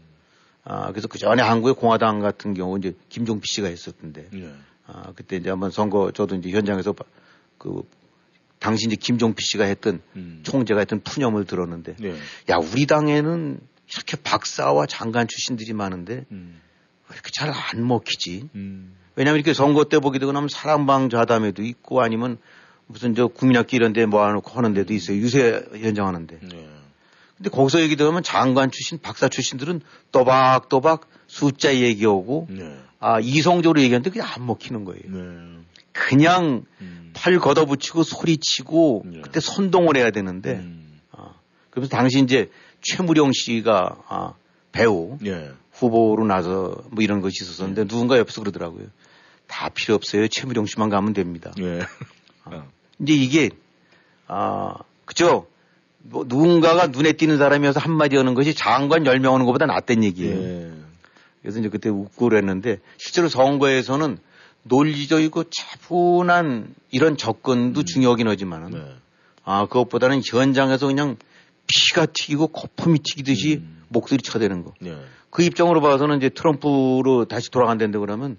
[0.64, 4.52] 아, 그래서 그 전에 한국의 공화당 같은 경우 이제 김종필 씨가 했었던데, 예.
[4.86, 6.94] 아, 그때 이제 한번 선거 저도 이제 현장에서
[7.56, 7.82] 그
[8.58, 10.40] 당시 이제 김종필 씨가 했던 음.
[10.42, 12.10] 총재가 했던 푸념을 들었는데, 예.
[12.50, 13.58] 야, 우리 당에는
[13.94, 16.60] 이렇게 박사와 장관 출신들이 많은데 음.
[17.08, 18.50] 왜 이렇게 잘 안 먹히지?
[18.54, 18.94] 음.
[19.16, 22.38] 왜냐하면 이렇게 선거 때 보게 되고 나면 사랑방 자담회도 있고 아니면
[22.90, 25.16] 무슨 저 국민학기 이런 데 모아놓고 하는 데도 있어요.
[25.16, 26.38] 유세 현장 하는데.
[26.42, 26.68] 네.
[27.36, 29.80] 근데 거기서 얘기 들으면 장관 출신, 박사 출신들은
[30.12, 32.76] 또박또박 숫자 얘기하고 네.
[32.98, 35.02] 아, 이성적으로 얘기하는데 그게 안 먹히는 거예요.
[35.06, 35.60] 네.
[35.92, 37.10] 그냥 음.
[37.14, 39.20] 팔 걷어붙이고 소리치고 네.
[39.22, 41.00] 그때 선동을 해야 되는데 음.
[41.12, 41.34] 아,
[41.70, 42.50] 그래서 당시 이제
[42.82, 44.34] 최무룡 씨가 아,
[44.72, 45.50] 배우 예.
[45.72, 47.86] 후보로 나서 뭐 이런 것이 있었었는데 예.
[47.86, 48.86] 누군가 옆에서 그러더라고요.
[49.46, 50.28] 다 필요 없어요.
[50.28, 51.52] 최무룡 씨만 가면 됩니다.
[51.60, 51.80] 예.
[52.44, 52.64] 아,
[53.00, 53.50] 이제 이게
[54.26, 55.46] 아 그죠?
[56.02, 60.40] 뭐 누군가가 눈에 띄는 사람이어서 한마디 하는 것이 장관 10명 하는 것보다 낫단 얘기예요.
[60.40, 60.72] 예.
[61.42, 64.18] 그래서 이제 그때 웃고 그랬는데 실제로 선거에서는
[64.62, 67.84] 논리적이고 차분한 이런 접근도 음.
[67.84, 68.94] 중요하긴 하지만은 네.
[69.44, 71.16] 아 그것보다는 현장에서 그냥
[71.66, 73.82] 피가 튀기고 거품이 튀기듯이 음.
[73.88, 74.74] 목소리 쳐대는 거.
[74.80, 74.96] 네.
[75.30, 78.36] 그 입장으로 봐서는 이제 트럼프로 다시 돌아간다는데 그러면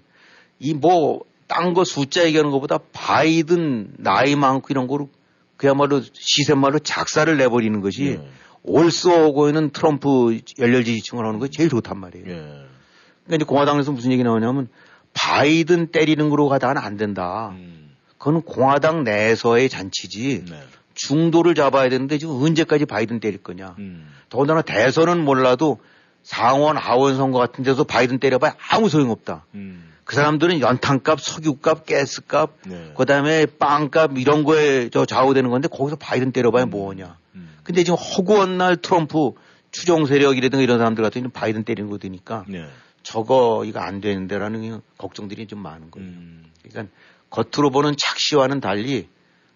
[0.58, 5.10] 이 뭐 딴 거 숫자 얘기하는 것보다 바이든 나이 많고 이런 거로
[5.56, 8.28] 그야말로 시세말로 작사를 내버리는 것이 네.
[8.62, 12.26] 올쏘고 있는 트럼프 열렬 지지층을 하는 거 제일 좋단 말이에요.
[12.26, 12.32] 네.
[12.32, 14.68] 그러니까 이제 공화당에서 무슨 얘기 나오냐면
[15.14, 17.50] 바이든 때리는 거로 가다가는 안 된다.
[17.52, 17.90] 음.
[18.18, 20.44] 그건 공화당 내에서의 잔치지.
[20.48, 20.62] 네.
[20.94, 23.76] 중도를 잡아야 되는데 지금 언제까지 바이든 때릴 거냐.
[23.78, 24.08] 음.
[24.28, 25.80] 더군다나 대선은 몰라도
[26.22, 29.44] 상원, 하원 선거 같은 데서 바이든 때려봐야 아무 소용없다.
[29.54, 29.91] 음.
[30.04, 32.92] 그 사람들은 연탄값, 석유값, 가스값, 네.
[32.96, 36.70] 그 다음에 빵값 이런 거에 저 좌우되는 건데 거기서 바이든 때려봐야 음.
[36.70, 37.16] 뭐하냐.
[37.34, 37.56] 음.
[37.62, 39.32] 근데 지금 허구한 날 트럼프
[39.70, 42.66] 추종 세력이라든가 이런 사람들 같은 경우는 바이든 때리는 거 되니까 네.
[43.02, 46.08] 저거 이거 안 되는데라는 걱정들이 좀 많은 거예요.
[46.08, 46.44] 음.
[46.62, 46.94] 그러니까
[47.30, 49.08] 겉으로 보는 착시와는 달리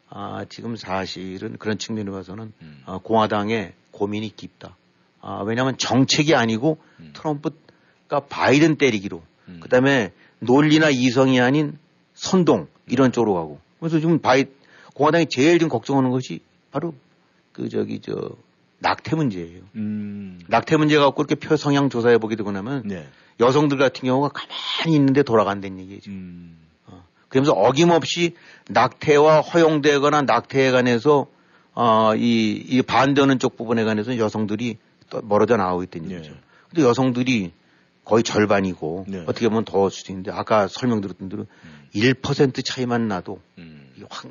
[0.08, 2.82] 아, 지금 사실은 그런 측면으로 봐서는 음.
[2.86, 4.76] 아, 공화당의 고민이 깊다.
[5.20, 7.12] 아, 왜냐하면 정책이 아니고 음.
[7.14, 9.60] 트럼프가 바이든 때리기로 음.
[9.60, 11.78] 그다음에 논리나 이성이 아닌
[12.14, 14.44] 선동 이런 쪽으로 가고 그래서 지금 바이
[14.94, 16.94] 공화당이 제일 지금 걱정하는 것이 바로
[17.52, 18.30] 그 저기 저
[18.78, 19.60] 낙태 문제예요.
[19.76, 20.40] 음.
[20.48, 23.06] 낙태 문제 갖고 이렇게 표 성향 조사해 보게 되고 나면 네.
[23.40, 26.10] 여성들 같은 경우가 가만히 있는데 돌아간다는 얘기죠.
[26.10, 26.58] 음.
[27.28, 28.34] 그러면서 어김없이
[28.68, 31.26] 낙태와 허용되거나 낙태에 관해서
[31.74, 34.78] 어, 이, 이 반대하는 쪽 부분에 관해서 여성들이
[35.10, 36.30] 또 멀어져 나오고 있다는 얘기죠.
[36.30, 36.38] 네.
[36.70, 37.52] 근데 여성들이
[38.06, 39.24] 거의 절반이고 네.
[39.26, 41.88] 어떻게 보면 더 수도 있는데 아까 설명드렸던 대로 음.
[41.92, 43.90] 1% 차이만 나도 음.
[43.96, 44.30] 이게 확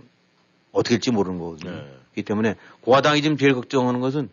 [0.72, 1.72] 어떻게 될지 모르는 거거든요.
[1.72, 1.78] 네.
[2.14, 4.30] 그렇기 때문에 공화당이 지금 제일 걱정하는 것은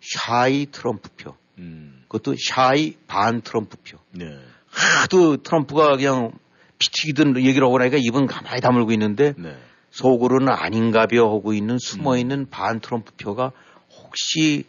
[0.00, 1.34] 샤이 트럼프 표.
[1.58, 2.02] 음.
[2.08, 3.98] 그것도 샤이 반 트럼프 표.
[4.10, 4.24] 네.
[4.70, 6.32] 하도 트럼프가 그냥
[6.78, 9.54] 피튀기든 얘기를 하고 나니까 입은 가만히 다물고 있는데 네.
[9.90, 12.46] 속으로는 아닌가벼 하고 있는 숨어 있는 음.
[12.48, 13.52] 반 트럼프 표가
[13.90, 14.64] 혹시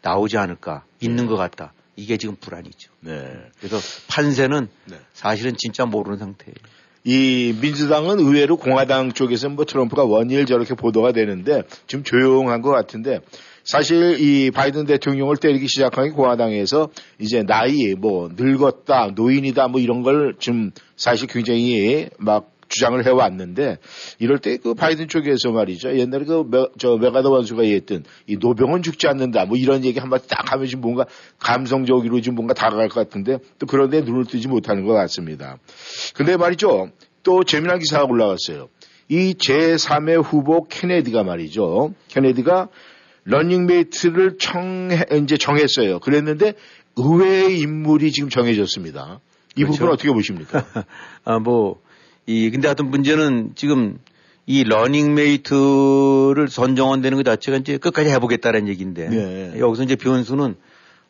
[0.00, 1.26] 나오지 않을까 있는 네.
[1.26, 1.74] 것 같다.
[1.98, 2.92] 이게 지금 불안이죠.
[3.00, 3.28] 네.
[3.58, 4.96] 그래서 판세는 네.
[5.12, 6.54] 사실은 진짜 모르는 상태예요.
[7.04, 13.20] 이 민주당은 의외로 공화당 쪽에서 뭐 트럼프가 원일 저렇게 보도가 되는데 좀 조용한 것 같은데
[13.64, 20.02] 사실 이 바이든 대통령을 때리기 시작한 게 공화당에서 이제 나이 뭐 늙었다 노인이다 뭐 이런
[20.02, 23.78] 걸 좀 사실 굉장히 막 주장을 해왔는데
[24.18, 25.96] 이럴 때 그 바이든 쪽에서 말이죠.
[25.96, 30.20] 옛날에 그 메, 저 메가더 원수가 얘기했던 이 노병은 죽지 않는다 뭐 이런 얘기 한번
[30.28, 31.06] 딱 하면 지금 뭔가
[31.38, 35.58] 감성적으로 지금 뭔가 다가갈 것 같은데 또 그런데 눈을 뜨지 못하는 것 같습니다.
[36.14, 36.90] 근데 말이죠.
[37.22, 38.68] 또 재미난 기사가 올라왔어요.
[39.08, 41.94] 이 제3의 후보 케네디가 말이죠.
[42.08, 42.68] 케네디가
[43.24, 44.90] 러닝메이트를 청,
[45.22, 45.98] 이제 정했어요.
[46.00, 46.54] 그랬는데
[46.96, 49.20] 의외의 인물이 지금 정해졌습니다.
[49.56, 49.78] 이 그렇죠.
[49.78, 50.64] 부분 어떻게 보십니까?
[51.24, 51.80] 아, 뭐,
[52.28, 53.98] 이, 근데 하여튼 문제는 지금
[54.44, 59.58] 이 러닝메이트를 선정한다는 것 자체가 이제 끝까지 해보겠다는 얘기인데 네.
[59.58, 60.56] 여기서 이제 변수는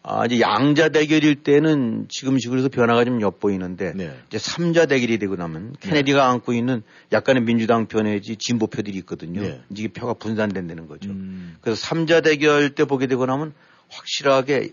[0.05, 4.17] 아, 이제 양자 대결일 때는 지금식으로 변화가 좀 엿보이는데 네.
[4.29, 6.25] 이제 삼자 대결이 되고 나면 케네디가 네.
[6.25, 9.41] 안고 있는 약간의 민주당 편에지 진보표들이 있거든요.
[9.41, 9.61] 네.
[9.71, 11.11] 이게 표가 분산된다는 거죠.
[11.11, 11.57] 음.
[11.61, 13.55] 그래서 삼자 대결 때 보게 되고 나면
[13.89, 14.71] 확실하게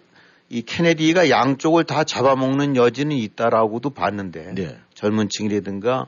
[0.49, 4.77] 이 케네디가 양쪽을 다 잡아먹는 여지는 있다라고도 봤는데 네.
[4.93, 6.05] 젊은 층이라든가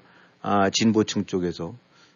[0.48, 1.76] 아, 진보층 쪽에서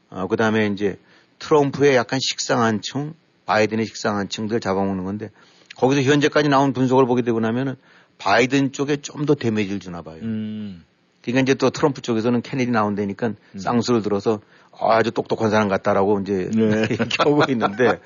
[0.10, 0.98] 아, 그 다음에 이제
[1.40, 3.14] 트럼프의 약간 식상한 층,
[3.46, 5.32] 바이든의 식상한 층들 잡아먹는 건데
[5.76, 7.76] 거기서 현재까지 나온 분석을 보게 되고 나면은
[8.20, 10.20] 바이든 쪽에 좀 더 데미지를 주나 봐요.
[10.22, 10.86] 음.
[11.22, 13.60] 그러니까 이제 또 트럼프 쪽에서는 케네디 나온다니까 음.
[13.60, 14.40] 쌍수를 들어서
[14.80, 16.88] 아주 똑똑한 사람 같다라고 이제 네.
[16.90, 18.00] 얘기하고 있는데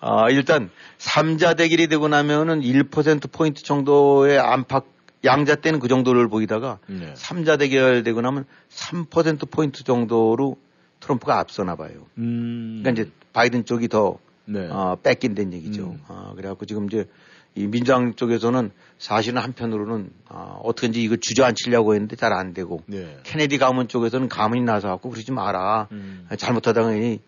[0.00, 4.95] 아, 일단 3자 대결이 되고 나면은 1% 포인트 정도의 안팎
[5.26, 7.12] 양자 때는 그 정도를 보이다가 네.
[7.14, 10.56] 3자 대결 되고 나면 3% 포인트 정도로
[11.00, 12.06] 트럼프가 앞서나 봐요.
[12.18, 12.80] 음.
[12.82, 14.68] 그러니까 이제 바이든 쪽이 더 네.
[14.70, 15.90] 어, 뺏긴다는 얘기죠.
[15.90, 16.00] 음.
[16.08, 17.06] 어, 그래갖고 지금 이제
[17.54, 23.18] 이 민주당 쪽에서는 사실은 한편으로는 어, 어떻게든지 이걸 주저앉히려고 했는데 잘 안 되고 네.
[23.24, 25.88] 케네디 가문 쪽에서는 가문이 나서 갖고 그러지 마라.
[25.92, 26.26] 음.
[26.36, 27.18] 잘못하다가 이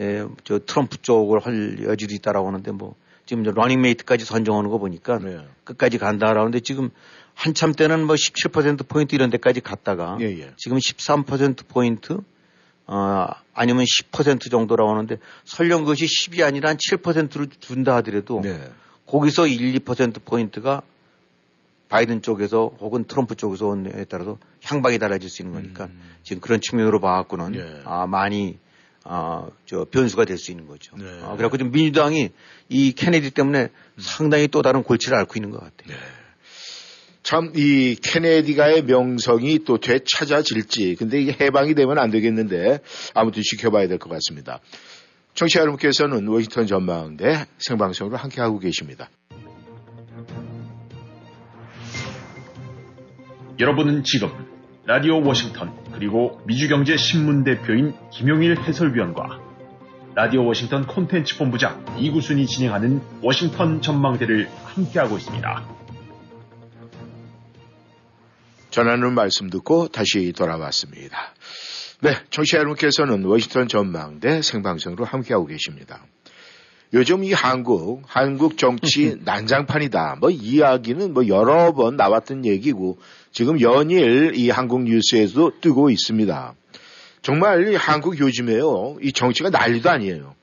[0.00, 2.94] 에, 저 트럼프 쪽을 할 여지도 있다라고 하는데 뭐
[3.26, 5.38] 지금 이제 러닝메이트까지 선정하는 거 보니까 네.
[5.64, 6.90] 끝까지 간다라는데 지금
[7.38, 10.50] 한참 때는 뭐 17% 포인트 이런 데까지 갔다가 예, 예.
[10.56, 12.18] 지금 13% 포인트
[12.88, 18.68] 어, 아니면 10% 정도라고 하는데 설령 그것이 10이 아니라 한 7%를 준다 하더라도 네.
[19.06, 20.82] 거기서 1, 2% 포인트가
[21.88, 26.00] 바이든 쪽에서 혹은 트럼프 쪽에서 온에 따라서 향방이 달라질 수 있는 거니까 음.
[26.24, 27.82] 지금 그런 측면으로 봐갖고는 네.
[27.84, 28.58] 아, 많이
[29.04, 30.96] 아, 저 변수가 될 수 있는 거죠.
[30.96, 31.04] 네.
[31.22, 32.30] 아, 그래갖고 지금 민주당이
[32.68, 34.00] 이 케네디 때문에 음.
[34.00, 35.96] 상당히 또 다른 골치를 앓고 있는 것 같아요.
[35.96, 36.17] 네.
[37.28, 42.78] 참 이 케네디가의 명성이 또 되찾아질지 근데 이게 해방이 되면 안 되겠는데
[43.14, 44.60] 아무튼 지켜봐야 될 것 같습니다.
[45.34, 49.10] 청취자 여러분께서는 워싱턴 전망대 생방송으로 함께하고 계십니다.
[53.60, 54.30] 여러분은 지금
[54.86, 59.38] 라디오 워싱턴 그리고 미주경제신문 대표인 김용일 해설위원과
[60.14, 65.76] 라디오 워싱턴 콘텐츠 본부장 이구순이 진행하는 워싱턴 전망대를 함께하고 있습니다.
[68.78, 71.34] 전하는 말씀 듣고 다시 돌아왔습니다.
[72.00, 76.06] 네, 청취자 여러분께서는 워싱턴 전망대 생방송으로 함께하고 계십니다.
[76.92, 80.18] 요즘 이 한국, 한국 정치 난장판이다.
[80.20, 82.98] 뭐 이야기는 뭐 여러 번 나왔던 얘기고
[83.32, 86.54] 지금 연일 이 한국 뉴스에도 뜨고 있습니다.
[87.22, 88.98] 정말 이 한국 요즘에요.
[89.02, 90.36] 이 정치가 난리도 아니에요.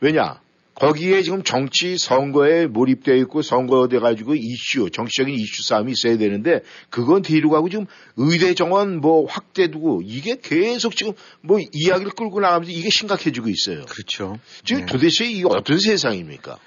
[0.00, 0.40] 왜냐?
[0.74, 7.22] 거기에 지금 정치 선거에 몰입되어 있고 선거돼 가지고 이슈, 정치적인 이슈 싸움이 있어야 되는데 그건
[7.22, 12.72] 뒤로 가고 지금 의대 정원 뭐 확대 두고 이게 계속 지금 뭐 이야기를 끌고 나가면서
[12.72, 13.84] 이게 심각해지고 있어요.
[13.84, 14.38] 그렇죠.
[14.64, 14.86] 지금 네.
[14.86, 16.58] 도대체 이게 어떤 세상입니까?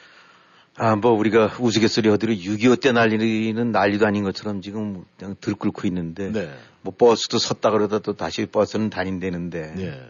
[0.78, 6.32] 아, 뭐 우리가 우스갯소리 하더니 6.25 때 난리는 난리도 아닌 것처럼 지금 그냥 들끓고 있는데
[6.32, 6.54] 네.
[6.82, 10.10] 뭐 버스도 섰다 그러다 또 다시 버스는 다닌다는데 네.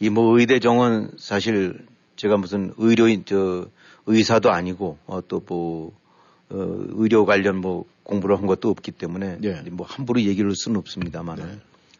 [0.00, 1.84] 이뭐 의대 정원 사실
[2.16, 3.68] 제가 무슨 의료인 저
[4.06, 5.92] 의사도 아니고 어, 또뭐
[6.50, 9.62] 어, 의료 관련 뭐 공부를 한 것도 없기 때문에 네.
[9.70, 11.58] 뭐 함부로 얘기를 할 수는 없습니다만 네.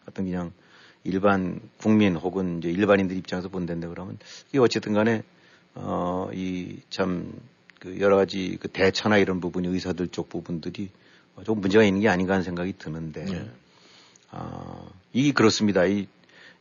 [0.09, 0.53] 어떤 그냥
[1.05, 5.23] 일반 국민 혹은 이제 일반인들 입장에서 본다는데 그러면 이게 어쨌든 간에
[5.75, 7.33] 어, 이 참
[7.87, 10.91] 그 여러 가지 그 대처나 이런 부분이 의사들 쪽 부분들이
[11.45, 13.51] 좀 문제가 있는 게 아닌가 하는 생각이 드는데 네.
[14.31, 15.87] 아, 이게 그렇습니다.
[15.87, 16.09] 이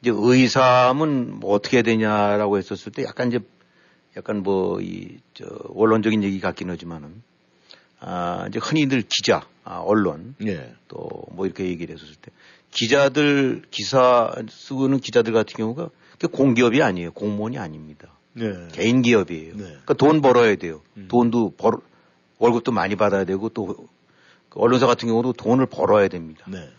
[0.06, 3.40] 이제 의사면 뭐 어떻게 해야 되냐라고 했었을 때 약간 이제
[4.16, 7.22] 약간 뭐 이 저 원론적인 얘기 같긴 하지만은
[8.00, 10.74] 아 이제 흔히들 기자, 아, 언론 예.
[10.88, 12.32] 또뭐 이렇게 얘기를 했었을 때
[12.72, 15.90] 기자들 기사 쓰는 기자들 같은 경우가
[16.32, 17.12] 공기업이 아니에요.
[17.12, 18.14] 공무원이 아닙니다.
[18.34, 18.68] 네.
[18.72, 19.56] 개인 기업이에요.
[19.56, 19.64] 네.
[19.64, 20.82] 그러니까 돈 벌어야 돼요.
[20.98, 21.08] 음.
[21.10, 21.74] 돈도 벌
[22.38, 23.88] 월급도 많이 받아야 되고 또그
[24.52, 26.46] 언론사 같은 경우도 돈을 벌어야 됩니다.
[26.48, 26.70] 네.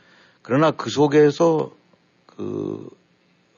[0.42, 1.72] 그러나 그 속에서
[2.26, 2.88] 그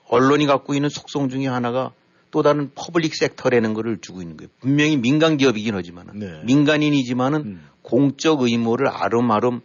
[0.09, 1.93] 언론이 갖고 있는 속성 중에 하나가
[2.31, 4.51] 또 다른 public sector라는 거를 주고 있는 거예요.
[4.61, 6.43] 분명히 민간 기업이긴 하지만은 네.
[6.45, 7.69] 민간인이지만은 음.
[7.83, 9.61] 공적 의무를 아름아름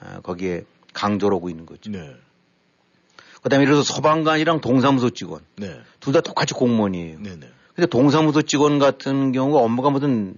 [0.00, 1.90] 어, 거기에 강조를 하고 있는 거죠.
[1.90, 2.16] 네.
[3.42, 5.40] 그다음에 예를 들어서 소방관이랑 동사무소 직원.
[5.56, 5.80] 네.
[6.00, 7.20] 둘다 똑같이 공무원이에요.
[7.20, 7.36] 네네.
[7.36, 7.48] 네.
[7.74, 10.34] 근데 동사무소 직원 같은 경우가 업무가 무슨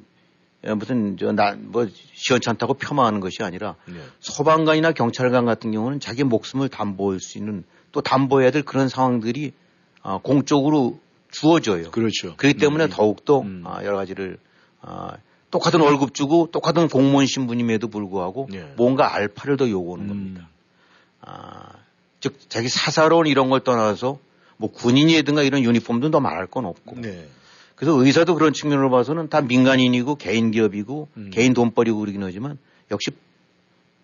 [0.77, 3.95] 무슨 저나뭐 시원찮다고 폄하하는 것이 아니라 네.
[4.21, 9.53] 소방관이나 경찰관 같은 경우는 자기 목숨을 담보할 수 있는 또 담보해야 될 그런 상황들이
[10.03, 10.99] 어, 공적으로
[11.31, 11.91] 주어져요.
[11.91, 12.37] 그렇죠.
[12.37, 12.91] 그렇기 때문에 음.
[12.91, 13.63] 더욱더 음.
[13.65, 14.39] 어, 여러 가지를
[14.81, 15.11] 어,
[15.51, 18.73] 똑같은 월급 주고 똑같은 공무원 신분임에도 불구하고 네.
[18.77, 20.09] 뭔가 알파를 더 요구하는 음.
[20.09, 20.49] 겁니다.
[21.21, 21.69] 아,
[22.21, 24.19] 즉 자기 사사로운 이런 걸 떠나서
[24.57, 27.29] 뭐 군인이든가 이런 유니폼도 더 말할 건 없고 네.
[27.77, 31.31] 그래서 의사도 그런 측면으로 봐서는 다 민간인이고 개인 기업이고 음.
[31.33, 32.59] 개인 돈벌이고 그러긴 하지만
[32.91, 33.11] 역시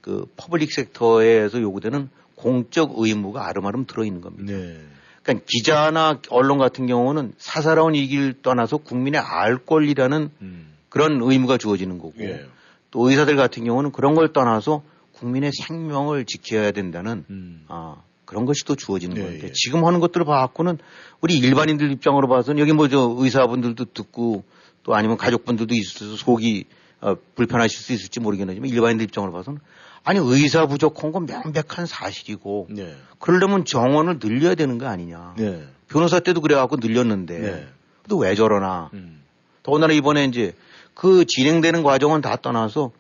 [0.09, 4.55] 그 public sector에서 요구되는 공적 의무가 아름아름 들어있는 겁니다.
[4.55, 4.79] 네.
[5.23, 10.73] 그러니까 기자나 언론 같은 경우는 사사로운 이익을 떠나서 국민의 알 권리라는 음.
[10.89, 12.47] 그런 의무가 주어지는 거고 예.
[12.91, 17.67] 또 의사들 같은 경우는 그런 걸 떠나서 국민의 생명을 지켜야 된다는 음.
[17.69, 19.53] 아, 그런 것이 또 주어지는 네, 건데 예.
[19.53, 20.79] 지금 하는 것들을 봐갖고는
[21.21, 24.43] 우리 일반인들 입장으로 봐서는 여기 뭐 저 의사분들도 듣고
[24.85, 26.65] 또 아니면 가족분들도 있어서 속이
[27.03, 29.61] 어, 불편하실 수 있을지 모르겠지만 일반인들 입장으로 봐서는
[30.05, 32.95] 아니 의사 부족한 건 명백한 사실이고 네.
[33.19, 35.35] 그러려면 정원을 늘려야 되는 거 아니냐.
[35.37, 35.67] 네.
[35.89, 37.69] 변호사 때도 그래갖고 늘렸는데 네.
[38.09, 38.91] 또왜 저러나.
[38.95, 39.23] 음.
[39.63, 40.55] 더군다나 이번에 이제
[40.95, 42.93] 그 진행되는 과정은 다 떠나서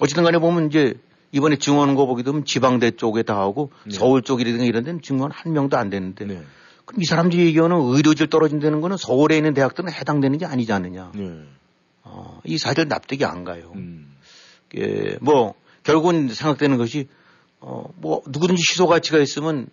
[0.00, 0.94] 어쨌든 간에 보면 이제
[1.32, 3.94] 이번에 증언 거 보게 되면 지방대 쪽에 다 하고 네.
[3.94, 6.42] 서울 쪽이라든가 이런 데는 증언 한 명도 안 되는데 네.
[6.84, 11.12] 그럼 이 사람들이 얘기하는 의료질 떨어진다는 거는 서울에 있는 대학들은 해당되는 게 아니지 않느냐.
[11.14, 11.42] 네.
[12.04, 13.72] 어, 이 사실 납득이 안 가요.
[13.76, 14.16] 음.
[14.76, 17.08] 예, 뭐 결국은 생각되는 것이
[17.60, 19.68] 어, 뭐 누구든지 희소 가치가 있으면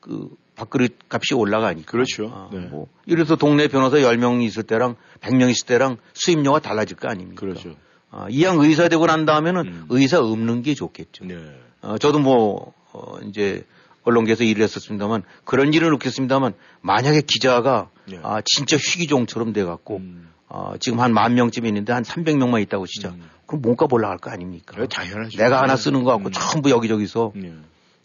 [0.00, 1.90] 그 밥그릇 값이 올라가니까.
[1.90, 2.30] 그렇죠.
[2.32, 2.58] 아, 네.
[2.60, 7.40] 뭐 이래서 동네 변호사 10명이 있을 때랑 100명 있을 때랑 수입료가 달라질 거 아닙니까?
[7.40, 7.74] 그렇죠.
[8.10, 9.86] 어, 이왕 의사 되고 난 다음에는 음.
[9.88, 11.24] 의사 없는 게 좋겠죠.
[11.24, 11.36] 네.
[11.80, 13.64] 어, 저도 뭐, 어, 이제
[14.04, 18.18] 언론계에서 일을 했었습니다만 그런 일을 느꼈습니다만 만약에 기자가 네.
[18.22, 20.28] 아, 진짜 희귀종처럼 돼 갖고 음.
[20.48, 23.10] 어, 지금 한 만 명쯤 있는데 한 300명만 있다고 치자.
[23.10, 23.22] 음.
[23.46, 24.74] 그럼 몸값 올라갈 거 아닙니까?
[24.76, 25.38] 그래, 당연하죠.
[25.38, 26.32] 내가 하나 쓰는 거 갖고 음.
[26.32, 27.52] 전부 여기저기서 네.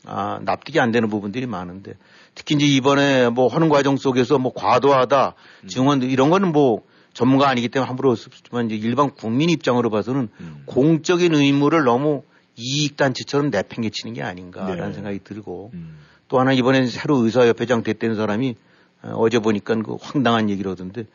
[0.05, 1.93] 아, 납득이 안 되는 부분들이 많은데
[2.33, 5.67] 특히 이제 이번에 뭐 하는 과정 속에서 뭐 과도하다 음.
[5.67, 10.63] 증언 이런 거는 뭐 전문가 아니기 때문에 함부로 없지만 이제 일반 국민 입장으로 봐서는 음.
[10.65, 12.23] 공적인 의무를 너무
[12.55, 14.93] 이익단체처럼 내팽개치는 게 아닌가라는 네.
[14.93, 15.97] 생각이 들고 음.
[16.27, 18.55] 또 하나 이번에 새로 의사협회장 됐다는 사람이
[19.03, 21.05] 어, 어제 보니까 그 황당한 얘기를 하던데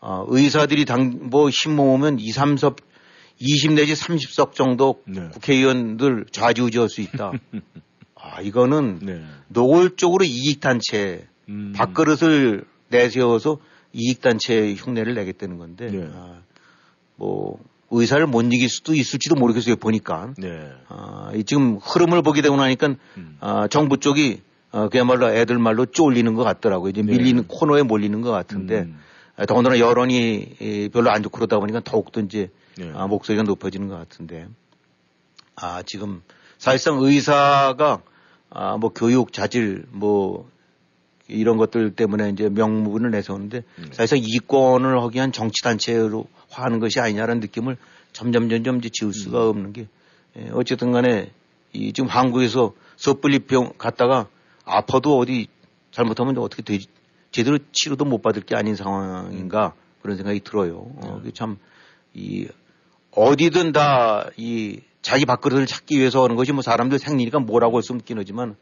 [0.00, 2.76] 어, 의사들이 당, 뭐 힘 모으면 2, 3석
[3.40, 5.28] 20 내지 30석 정도 네.
[5.32, 7.32] 국회의원들 좌지우지할 수 있다.
[8.14, 9.22] 아, 이거는 네.
[9.48, 11.72] 노골적으로 이익단체 음.
[11.74, 13.58] 밥그릇을 내세워서
[13.92, 16.08] 이익단체 흉내를 내겠다는 건데, 네.
[16.12, 16.40] 아,
[17.16, 17.58] 뭐,
[17.90, 20.34] 의사를 못 이길 수도 있을지도 모르겠어요, 보니까.
[20.36, 20.70] 네.
[20.88, 23.36] 아, 지금 흐름을 보게 되고 나니까, 음.
[23.40, 26.90] 아, 정부 쪽이, 어, 그야말로 애들 말로 쫄리는 것 같더라고요.
[26.90, 27.12] 이제 네.
[27.12, 29.00] 밀리는 코너에 몰리는 것 같은데, 음.
[29.36, 32.50] 아, 더군다나 여론이 별로 안 좋고 그러다 보니까 더욱더 이제,
[32.80, 32.92] 네.
[32.94, 34.48] 아, 목소리가 높아지는 것 같은데,
[35.54, 36.22] 아, 지금
[36.58, 38.02] 사실상 의사가,
[38.48, 40.50] 아, 뭐 교육, 자질, 뭐
[41.28, 43.84] 이런 것들 때문에 이제 명분을 내세우는데 네.
[43.92, 47.76] 사실상 이권을 하기 위한 정치 단체로 화하는 것이 아니냐라는 느낌을
[48.12, 49.48] 점점 점점 이제 지울 수가 음.
[49.48, 49.86] 없는 게
[50.36, 51.30] 예, 어쨌든 간에
[51.72, 54.26] 이 지금 한국에서 섣불리 병 갔다가
[54.64, 55.46] 아파도 어디
[55.92, 56.88] 잘못하면 어떻게 되지
[57.30, 60.90] 제대로 치료도 못 받을 게 아닌 상황인가 그런 생각이 들어요.
[60.96, 61.30] 어, 네.
[61.30, 61.58] 참
[62.14, 62.48] 이
[63.12, 67.92] 어디든 다 이 자기 밥그릇을 찾기 위해서 하는 것이 뭐 사람들 생리니까 뭐라고 할 수
[67.94, 68.56] 없긴 하지만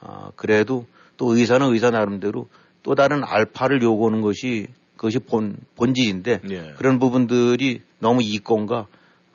[0.00, 2.48] 아, 그래도 또 의사는 의사 나름대로
[2.82, 6.74] 또 다른 알파를 요구하는 것이 그것이 본 본질인데 예.
[6.76, 8.86] 그런 부분들이 너무 이권과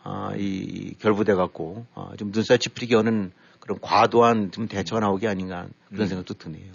[0.03, 3.31] 아, 이 결부돼 갖고 아, 좀 눈살 찌푸리게 하는
[3.63, 6.07] 그런 과도한 좀 대처가 나오게 아닌가 그런 음.
[6.07, 6.65] 생각도 드네요.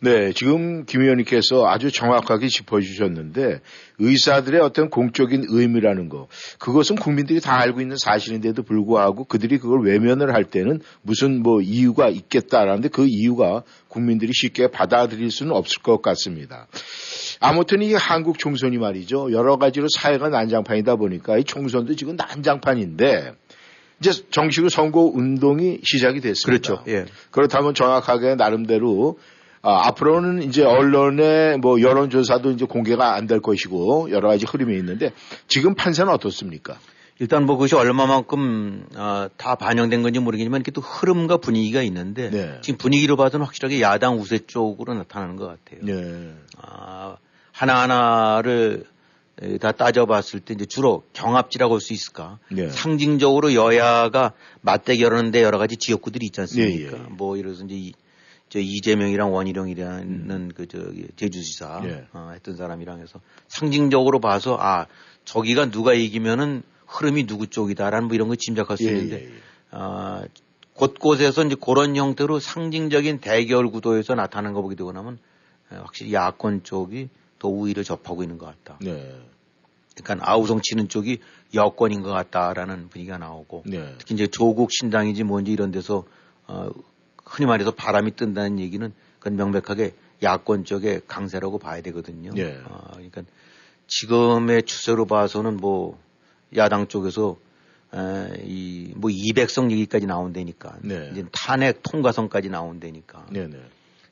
[0.00, 3.60] 네, 지금 김 의원님께서 아주 정확하게 짚어주셨는데
[3.98, 10.32] 의사들의 어떤 공적인 의미라는 거 그것은 국민들이 다 알고 있는 사실인데도 불구하고 그들이 그걸 외면을
[10.32, 16.68] 할 때는 무슨 뭐 이유가 있겠다라는데 그 이유가 국민들이 쉽게 받아들일 수는 없을 것 같습니다.
[17.38, 23.34] 아무튼 이 한국 총선이 말이죠 여러 가지로 사회가 난장판이다 보니까 이 총선도 지금 난장판인데
[24.00, 26.74] 이제 정식으로 선거 운동이 시작이 됐습니다.
[26.74, 26.90] 그렇죠.
[26.90, 27.04] 예.
[27.30, 29.18] 그렇다면 정확하게 나름대로
[29.62, 35.12] 아, 앞으로는 이제 언론의 뭐 여론조사도 이제 공개가 안 될 것이고 여러 가지 흐름이 있는데
[35.48, 36.78] 지금 판세는 어떻습니까?
[37.18, 42.58] 일단 뭐 그것이 얼마만큼 어, 다 반영된 건지 모르겠지만 이렇게 또 흐름과 분위기가 있는데 네.
[42.62, 45.80] 지금 분위기로 봐서는 확실하게 야당 우세 쪽으로 나타나는 것 같아요.
[45.84, 46.32] 네.
[46.56, 47.16] 아,
[47.52, 48.84] 하나하나를
[49.58, 52.38] 다 따져봤을 때 이제 주로 경합지라고 할 수 있을까?
[52.50, 52.68] 네.
[52.68, 56.96] 상징적으로 여야가 맞대결하는데 여러 가지 지역구들이 있지 않습니까?
[56.96, 57.08] 네, 예.
[57.08, 57.92] 뭐 이래서 이제
[58.50, 60.50] 저 이재명이랑 원희룡이라는 음.
[60.54, 62.06] 그 저기 제주지사 예.
[62.12, 64.86] 어, 했던 사람이랑 해서 상징적으로 봐서 아
[65.24, 69.32] 저기가 누가 이기면은 흐름이 누구 쪽이다라는 뭐 이런 거 짐작할 수 예, 있는데 예, 예.
[69.70, 70.24] 아
[70.74, 75.18] 곳곳에서 이제 그런 형태로 상징적인 대결 구도에서 나타나는 거 보게 되고 나면
[75.72, 77.08] 예, 확실히 야권 쪽이
[77.40, 78.78] 더 우위를 접하고 있는 것 같다.
[78.80, 79.18] 네.
[80.00, 81.18] 그러니까 아우성 치는 쪽이
[81.54, 83.94] 여권인 것 같다라는 분위기가 나오고 네.
[83.98, 86.04] 특히 이제 조국 신당이지 뭔지 이런 데서
[86.46, 86.70] 어,
[87.24, 92.32] 흔히 말해서 바람이 뜬다는 얘기는 그건 명백하게 야권 쪽의 강세라고 봐야 되거든요.
[92.34, 92.60] 네.
[92.64, 93.22] 어, 그러니까
[93.88, 95.98] 지금의 추세로 봐서는 뭐
[96.56, 97.36] 야당 쪽에서
[97.92, 101.08] 이뭐 200석 얘기까지 나온다니까 네.
[101.12, 103.26] 이제 탄핵 통과선까지 나온다니까.
[103.30, 103.58] 네, 네.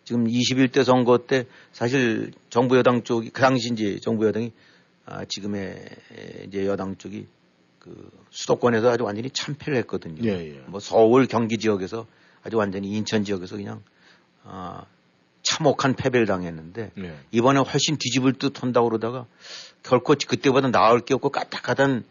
[0.08, 4.52] 지금 21대 선거 때 사실 정부 여당 쪽이 그 당시 이제 정부 여당이
[5.04, 5.84] 아, 지금의
[6.46, 7.26] 이제 여당 쪽이
[7.78, 10.22] 그 수도권에서 아주 완전히 참패를 했거든요.
[10.24, 10.62] 예, 예.
[10.68, 12.06] 뭐 서울 경기 지역에서
[12.42, 13.82] 아주 완전히 인천 지역에서 그냥
[14.44, 14.86] 아,
[15.42, 17.18] 참혹한 패배를 당했는데 예.
[17.30, 19.26] 이번에 훨씬 뒤집을 듯 한다고 그러다가
[19.82, 22.02] 결코 그때보다 나을 게 없고 까딱하단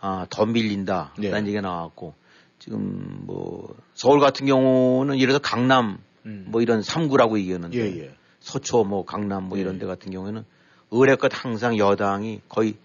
[0.00, 1.12] 아, 더 밀린다.
[1.20, 1.28] 예.
[1.28, 2.14] 라는 얘기가 나왔고
[2.58, 6.46] 지금 뭐 서울 같은 경우는 예를 들어 강남 음.
[6.48, 8.14] 뭐 이런 3구라고 얘기하는데 예, 예.
[8.40, 10.44] 서초 뭐 강남 뭐 이런 데 같은 경우에는
[10.90, 12.76] 의뢰껏 항상 여당이 거의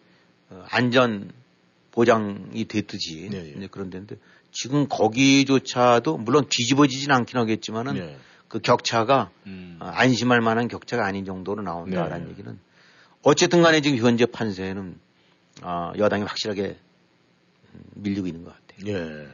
[0.49, 1.31] 어, 안전
[1.91, 3.67] 보장이 됐듯이 네, 예.
[3.67, 4.15] 그런 데인데
[4.51, 8.17] 지금 거기조차도 물론 뒤집어지진 않긴 하겠지만은 네.
[8.47, 9.77] 그 격차가 음.
[9.79, 12.31] 어, 안심할 만한 격차가 아닌 정도로 나온다라는 네.
[12.31, 12.59] 얘기는
[13.21, 14.97] 어쨌든 간에 지금 현재 판세는
[15.61, 16.77] 어, 여당이 확실하게
[17.95, 18.93] 밀리고 있는 것 같아요.
[18.93, 19.27] 예.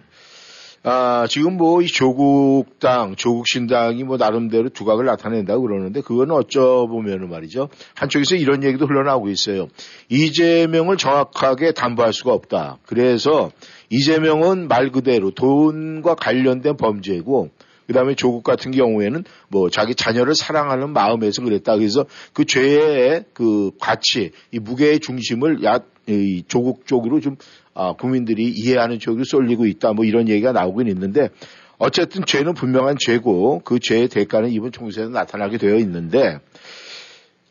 [0.88, 7.28] 아, 지금 뭐 이 조국 당, 조국 신당이 뭐 나름대로 두각을 나타낸다고 그러는데 그거는 어쩌보면은
[7.28, 7.70] 말이죠.
[7.96, 9.68] 한쪽에서 이런 얘기도 흘러나오고 있어요.
[10.10, 12.78] 이재명을 정확하게 담보할 수가 없다.
[12.86, 13.52] 그래서
[13.90, 17.50] 이재명은 말 그대로 돈과 관련된 범죄고
[17.88, 21.78] 그 다음에 조국 같은 경우에는 뭐 자기 자녀를 사랑하는 마음에서 그랬다.
[21.78, 27.38] 그래서 그 죄의 그 가치, 이 무게의 중심을 야, 이 조국 쪽으로 좀
[27.76, 29.94] 아, 국민들이 이해하는 쪽으로 쏠리고 있다.
[29.94, 31.30] 뭐 이런 얘기가 나오긴 있는데
[31.78, 36.40] 어쨌든 죄는 분명한 죄고 그 죄의 대가는 이번 총선에서 나타나게 되어 있는데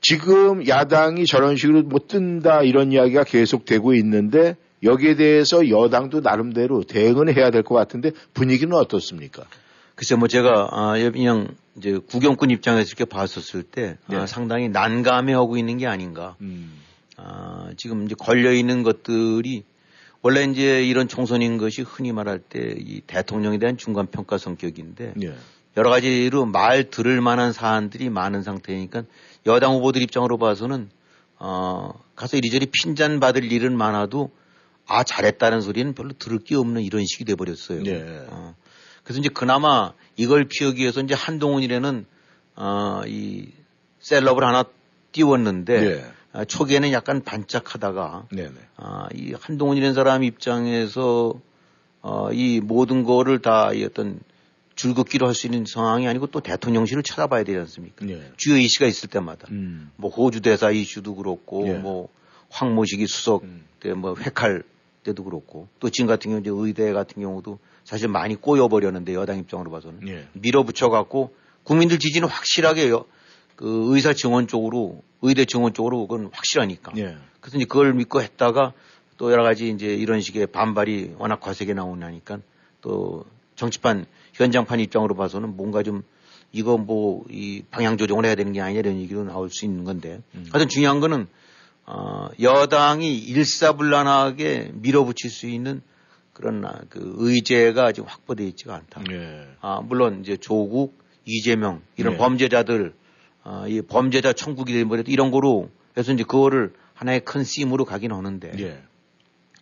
[0.00, 7.36] 지금 야당이 저런 식으로 뭐 뜬다 이런 이야기가 계속되고 있는데 여기에 대해서 여당도 나름대로 대응을
[7.36, 9.44] 해야 될 것 같은데 분위기는 어떻습니까?
[9.94, 14.16] 글쎄 뭐 제가 아, 그냥 이제 구경꾼 입장에서 이렇게 봤었을 때 아, 네.
[14.16, 16.36] 아, 상당히 난감해하고 있는 게 아닌가.
[16.40, 16.72] 음.
[17.16, 19.64] 아, 지금 이제 걸려 있는 것들이
[20.24, 25.34] 원래 이제 이런 총선인 것이 흔히 말할 때 이 대통령에 대한 중간 평가 성격인데 예.
[25.76, 29.02] 여러 가지로 말 들을 만한 사안들이 많은 상태니까
[29.44, 30.88] 여당 후보들 입장으로 봐서는
[31.38, 34.30] 어 가서 이리저리 핀잔 받을 일은 많아도
[34.86, 37.84] 아 잘했다는 소리는 별로 들을 게 없는 이런 식이 돼 버렸어요.
[37.84, 38.24] 예.
[38.30, 38.54] 어.
[39.02, 42.06] 그래서 이제 그나마 이걸 피하기 위해서 이제 한동훈이라는
[42.54, 43.48] 어이
[43.98, 44.64] 셀럽을 하나
[45.12, 46.13] 띄웠는데 예.
[46.34, 48.26] 아, 초기에는 약간 반짝하다가
[48.76, 51.34] 아, 이 한동훈이라는 사람 입장에서
[52.02, 54.18] 어, 이 모든 거를 다 이 어떤
[54.74, 58.04] 줄긋기로 할 수 있는 상황이 아니고 또 대통령실을 찾아봐야 되지 않습니까?
[58.04, 58.20] 네.
[58.36, 59.92] 주요 이슈가 있을 때마다 음.
[59.96, 61.74] 뭐 호주 대사 이슈도 그렇고 네.
[61.78, 62.08] 뭐
[62.50, 63.64] 황모식이 수석 음.
[63.80, 64.64] 때뭐 회칼
[65.04, 69.70] 때도 그렇고 또 지금 같은 경우 이제 의대 같은 경우도 사실 많이 꼬여버렸는데 여당 입장으로
[69.70, 70.26] 봐서는 네.
[70.32, 71.32] 밀어붙여 갖고
[71.62, 73.04] 국민들 지지는 확실하게 요,
[73.56, 76.92] 그 의사 증원 쪽으로 의대 증원 쪽으로 그건 확실하니까.
[76.96, 77.16] 예.
[77.40, 78.72] 그래서 이제 그걸 믿고 했다가
[79.16, 82.40] 또 여러 가지 이제 이런 식의 반발이 워낙 과세게 나오나니까
[82.80, 83.24] 또
[83.54, 86.02] 정치판 현장판 입장으로 봐서는 뭔가 좀
[86.52, 90.20] 이거 뭐 이 방향 조정을 해야 되는 게 아니냐 이런 얘기도 나올 수 있는 건데
[90.34, 90.46] 음.
[90.50, 91.26] 하여튼 중요한 거는
[91.86, 95.82] 어 여당이 일사불란하게 밀어붙일 수 있는
[96.32, 99.02] 그런 그 의제가 지금 확보되어 있지가 않다.
[99.12, 99.46] 예.
[99.60, 102.16] 아 물론 이제 조국, 이재명 이런 예.
[102.16, 102.94] 범죄자들
[103.44, 108.52] 어, 이 범죄자 천국이 되버려도 이런 거로 해서 이제 그거를 하나의 큰 씀으로 가긴 하는데
[108.58, 108.82] 예.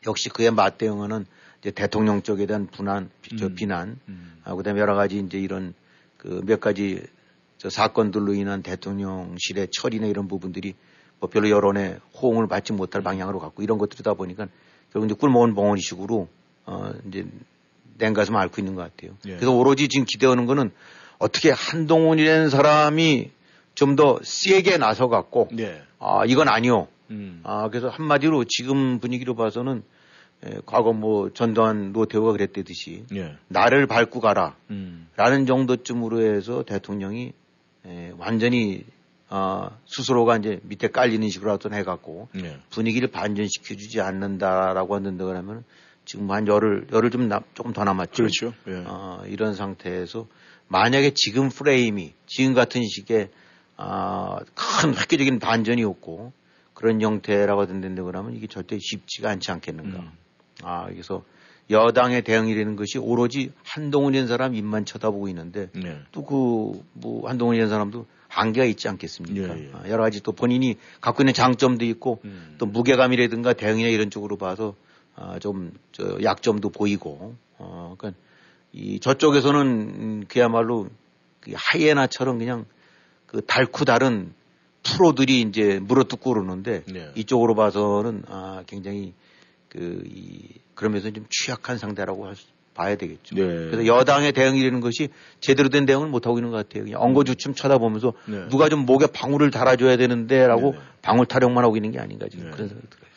[0.06, 1.26] 역시 그에 맞대응하는
[1.60, 3.10] 이제 대통령 쪽에 대한 분한,
[3.40, 3.54] 음.
[3.54, 4.40] 비난, 음.
[4.44, 5.74] 아, 그다음에 여러 가지 이제 이런
[6.16, 7.02] 그 몇 가지
[7.58, 10.74] 저 사건들로 인한 대통령실의 처리나 이런 부분들이
[11.20, 14.48] 뭐 별로 여론의 호응을 받지 못할 방향으로 갔고 이런 것들이다 보니까
[14.92, 16.28] 결국 이제 꿀먹은 벙어리식으로
[16.66, 17.26] 어 이제
[17.98, 19.16] 냉가슴 앓고 있는 것 같아요.
[19.26, 19.36] 예.
[19.36, 20.72] 그래서 오로지 지금 기대하는 거는
[21.18, 23.30] 어떻게 한동훈이라는 사람이
[23.74, 25.82] 좀 더 세게 나서 갖고 네.
[25.98, 26.88] 아 이건 아니요.
[27.10, 27.40] 음.
[27.42, 29.82] 아 그래서 한마디로 지금 분위기로 봐서는
[30.44, 33.36] 에, 과거 뭐 전두환 노태우가 그랬듯이 네.
[33.48, 35.08] 나를 밟고 가라 음.
[35.16, 37.32] 라는 정도쯤으로 해서 대통령이
[37.86, 38.84] 에, 완전히
[39.28, 42.58] 어, 스스로가 이제 밑에 깔리는 식으로 어떤 해갖고 네.
[42.70, 45.64] 분위기를 반전시켜주지 않는다라고 한다 그러면
[46.04, 48.24] 지금 한 열흘 열흘 좀 나, 조금 더 남았죠.
[48.24, 48.52] 그렇죠.
[48.68, 48.82] 예.
[48.86, 50.26] 어, 이런 상태에서
[50.68, 53.30] 만약에 지금 프레임이 지금 같은 식의
[53.84, 56.32] 아, 큰 획기적인 반전이 없고
[56.74, 59.98] 그런 형태라고 된다고 그러면 이게 절대 쉽지가 않지 않겠는가.
[59.98, 60.10] 음.
[60.62, 61.24] 아, 그래서
[61.70, 66.00] 여당의 대응이라는 것이 오로지 한동훈이라는 사람 입만 쳐다보고 있는데 네.
[66.12, 69.58] 또그 뭐 한동훈이라는 사람도 한계가 있지 않겠습니까?
[69.58, 69.70] 예, 예.
[69.74, 72.54] 아, 여러 가지 또 본인이 갖고 있는 장점도 있고 음.
[72.58, 74.74] 또 무게감이라든가 대응이나 이런 쪽으로 봐서
[75.14, 78.20] 아, 좀 저 약점도 보이고 어, 그러니까
[78.72, 80.88] 이 저쪽에서는 그야말로
[81.40, 82.64] 그 하이에나처럼 그냥
[83.32, 84.32] 그 달쿠 다른
[84.84, 87.10] 프로들이 이제 물어뜯고 그러는데 네.
[87.16, 89.14] 이쪽으로 봐서는 아 굉장히
[89.68, 93.36] 그 이 그러면서 좀 취약한 상대라고 할 수, 봐야 되겠죠.
[93.36, 93.42] 네.
[93.42, 95.10] 그래서 여당의 대응이라는 것이
[95.40, 96.84] 제대로 된 대응을 못 하고 있는 것 같아요.
[96.84, 98.48] 그냥 엉거주춤 쳐다보면서 네.
[98.48, 100.78] 누가 좀 목에 방울을 달아줘야 되는데라고 네.
[101.02, 102.50] 방울 타령만 하고 있는 게 아닌가 지금 네.
[102.50, 103.12] 그런 생각이 들어요.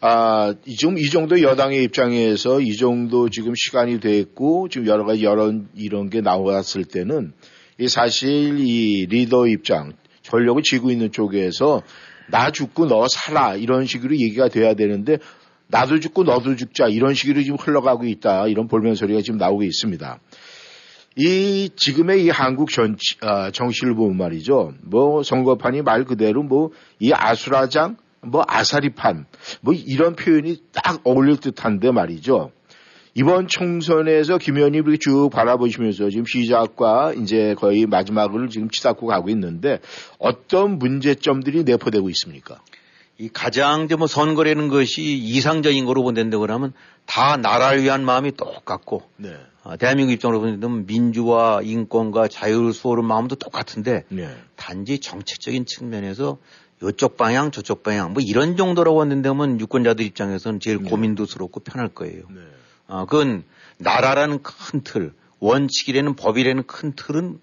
[0.00, 5.68] 아, 지금 이 정도 여당의 입장에서 이 정도 지금 시간이 됐고 지금 여러 가지 여런
[5.74, 7.32] 이런 게 나왔을 때는
[7.78, 11.82] 이 사실 이 리더 입장 전력을 쥐고 있는 쪽에서
[12.28, 15.18] 나 죽고 너 살아 이런 식으로 얘기가 돼야 되는데
[15.68, 20.18] 나도 죽고 너도 죽자 이런 식으로 지금 흘러가고 있다 이런 볼멘 소리가 지금 나오고 있습니다.
[21.18, 24.74] 이 지금의 이 한국 정치, 아, 정치를 보면 말이죠.
[24.82, 29.26] 뭐 선거판이 말 그대로 뭐 이 아수라장 뭐 아사리판
[29.60, 32.52] 뭐 이런 표현이 딱 어울릴 듯한데 말이죠.
[33.18, 39.30] 이번 총선에서 김 의원님 이렇게 쭉 바라보시면서 지금 시작과 이제 거의 마지막을 지금 치닫고 가고
[39.30, 39.80] 있는데
[40.18, 42.60] 어떤 문제점들이 내포되고 있습니까?
[43.16, 46.74] 이 가장 뭐 선거라는 것이 이상적인 거로 본다고 그러면
[47.06, 49.34] 다 나라를 위한 마음이 똑같고 네.
[49.62, 54.28] 어, 대한민국 입장으로 보면 민주와 인권과 자유를 수호하는 마음도 똑같은데 네.
[54.56, 56.36] 단지 정책적인 측면에서
[56.82, 60.90] 이쪽 방향 저쪽 방향 뭐 이런 정도라고 한다면 유권자들 입장에서는 제일 네.
[60.90, 62.24] 고민도스럽고 편할 거예요.
[62.88, 62.94] 네.
[62.94, 63.44] 어, 그건
[63.78, 67.40] 나라라는 큰 틀, 원칙이라는 법이라는 큰 틀은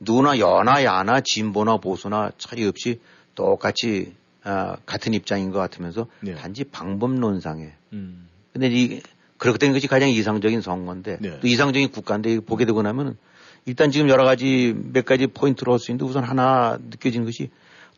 [0.00, 3.00] 누나 여나 야나 진보나 보수나 차이 없이
[3.34, 6.34] 똑같이 어, 같은 입장인 것 같으면서 네.
[6.34, 7.72] 단지 방법론상에.
[7.92, 8.28] 음.
[8.52, 9.00] 근데 이
[9.38, 11.40] 그렇게 된 것이 가장 이상적인 선거인데 네.
[11.40, 13.16] 또 이상적인 국가인데 보게 되고 나면은
[13.66, 17.50] 일단 지금 여러 가지 몇 가지 포인트로 할 수 있는데 우선 하나 느껴지는 것이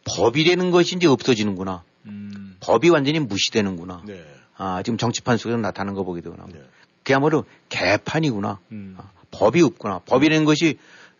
[0.05, 1.82] 법이라는 것이 이제 없어지는구나.
[2.07, 2.57] 음.
[2.61, 4.03] 법이 완전히 무시되는구나.
[4.07, 4.24] 네.
[4.57, 6.46] 아, 지금 정치판 속에서 나타나는 거 보게 되거나.
[6.53, 6.61] 네.
[7.09, 8.59] 그야말로 개판이구나.
[8.70, 8.94] 음.
[8.98, 10.00] 아, 법이 없구나.
[10.00, 10.76] 법이라는 것이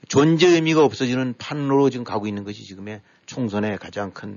[0.07, 4.37] 존재 의미가 없어지는 판으로 지금 가고 있는 것이 지금의 총선의 가장 큰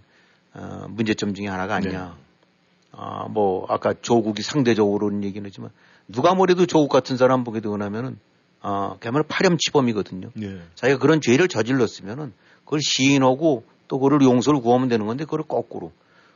[0.53, 2.15] 어, 문제점 중에 하나가 아니냐.
[2.15, 2.21] 네.
[2.93, 5.71] 아, 뭐, 아까 조국이 상대적으로는 얘기는 했지만,
[6.07, 8.17] 누가 뭐래도 조국 같은 사람 보게 되고 나면은,
[8.61, 10.29] 아, 그야말로 파렴치범이거든요.
[10.33, 10.59] 네.
[10.75, 12.33] 자기가 그런 죄를 저질렀으면은,
[12.63, 15.91] 그걸 시인하고 또 그걸 용서를 구하면 되는 건데, 그걸 거꾸로.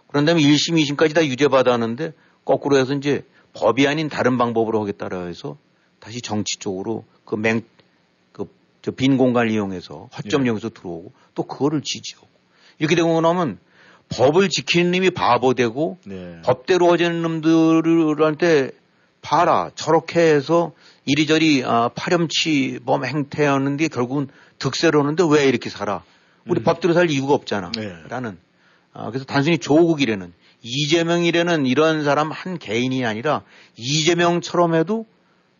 [0.07, 2.13] 그런 다음에 1심, 2심까지 다 유죄받았는데,
[2.45, 3.25] 거꾸로 해서 이제
[3.55, 5.57] 법이 아닌 다른 방법으로 하겠다라 해서
[5.99, 7.61] 다시 정치 쪽으로 그 맹,
[8.31, 8.47] 그,
[8.81, 10.47] 저 빈 공간을 이용해서 허점 네.
[10.47, 12.27] 이용해서 들어오고 또 그거를 지지하고.
[12.77, 13.57] 이렇게 되고 나면
[14.09, 16.41] 법을 지키는 놈이 바보되고 네.
[16.43, 18.71] 법대로 어지는 놈들한테
[19.21, 20.73] 봐라 저렇게 해서
[21.05, 24.27] 이리저리 아, 파렴치범 행태하는데 결국은
[24.59, 26.03] 득세를 하는데 왜 이렇게 살아?
[26.45, 26.63] 우리 음.
[26.63, 27.71] 법대로 살 이유가 없잖아.
[27.75, 27.95] 네.
[28.09, 28.37] 라는
[28.93, 33.43] 아, 그래서 단순히 조국이라는 이재명이라는 이런 사람 한 개인이 아니라
[33.77, 35.05] 이재명처럼 해도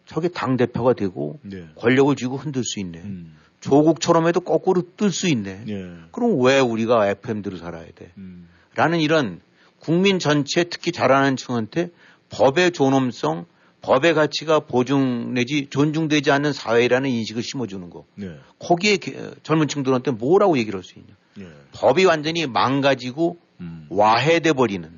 [0.06, 1.68] 저게 당 대표가 되고 네.
[1.76, 3.00] 권력을 쥐고 흔들 수 있네.
[3.00, 3.36] 음.
[3.60, 5.64] 조국처럼 해도 거꾸로 뜰 수 있네.
[5.68, 5.91] 예.
[6.12, 8.12] 그럼 왜 우리가 FM대로 살아야 돼?
[8.18, 8.48] 음.
[8.76, 9.41] 라는 이런
[9.80, 11.89] 국민 전체 특히 잘하는 층한테
[12.30, 13.46] 법의 존엄성,
[13.82, 18.06] 법의 가치가 보증 내지 존중되지 않는 사회라는 인식을 심어주는 거.
[18.16, 18.36] 네.
[18.60, 18.98] 거기에
[19.43, 21.14] 젊은 층들한테 뭐라고 얘기를 할 수 있냐.
[21.36, 21.48] 네.
[21.74, 23.88] 법이 완전히 망가지고 음.
[23.89, 24.89] 와해돼 버리는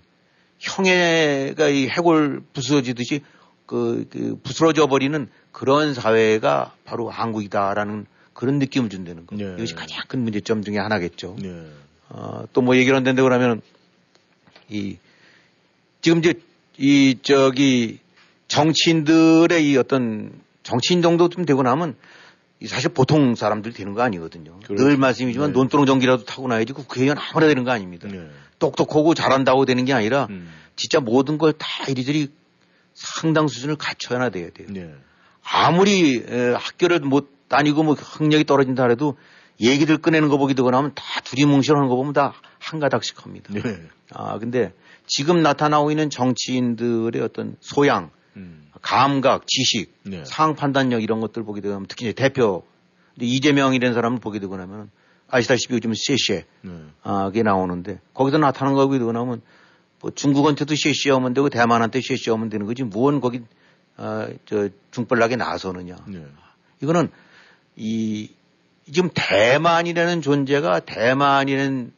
[0.60, 3.22] 형해가 이 해골 부서지듯이
[3.66, 9.36] 그, 그 부스러져 버리는 그런 사회가 바로 한국이다라는 그런 느낌을 준다는 거.
[9.36, 9.56] 네.
[9.58, 11.36] 이것이 가장 큰 문제점 중에 하나겠죠.
[11.40, 11.66] 네.
[12.10, 13.62] 어, 또 뭐 얘기를 한다는데 그러면
[14.70, 14.98] 이
[16.02, 16.36] 지금 이제
[16.78, 18.00] 이 저기
[18.48, 20.32] 정치인들의 이 어떤
[20.64, 21.96] 정치인 정도 좀 되고 나면
[22.66, 24.60] 사실 보통 사람들이 되는 거 아니거든요.
[24.66, 24.84] 그렇죠.
[24.84, 25.54] 늘 말씀이지만 네.
[25.54, 28.08] 논두렁 전기라도 타고 나야지 국회의원 아무나 되는 거 아닙니다.
[28.12, 28.28] 네.
[28.60, 30.52] 똑똑하고 잘한다고 되는 게 아니라 음.
[30.76, 32.30] 진짜 모든 걸 다 이리저리
[32.94, 34.68] 상당 수준을 갖춰야 돼야 돼요.
[34.72, 34.94] 네.
[35.44, 39.18] 아무리 에, 학교를 못 다니고 뭐 학력이 떨어진다 해도
[39.62, 43.54] 얘기들 꺼내는 거 되고 나면 다 두리뭉실하는 거 보면 다 한 가닥씩 합니다.
[43.54, 43.62] 네.
[44.14, 44.74] 아, 근데
[45.06, 48.67] 지금 나타나고 있는 정치인들의 어떤 소양, 음.
[48.82, 50.24] 감각, 지식, 네.
[50.26, 52.64] 상황 판단력 이런 것들 보게 되면 특히 이제 대표
[53.20, 54.90] 이재명이라는 사람을 보게 되고 나면
[55.30, 56.72] 아시다시피 요즘 셰셰 네.
[57.04, 59.42] 아, 그게 나오는데 거기서 나타나는 거 보게 되고 나면
[60.00, 63.42] 뭐 중국한테도 셰셰 하면 되고 대만한테 셰셰 하면 되는 거지 무언 거기
[63.98, 65.96] 아, 저 중벌나게 나서느냐.
[66.08, 66.24] 네.
[66.82, 67.10] 이거는
[67.76, 68.30] 이
[68.92, 71.92] 지금 대만이라는 존재가 대만이라는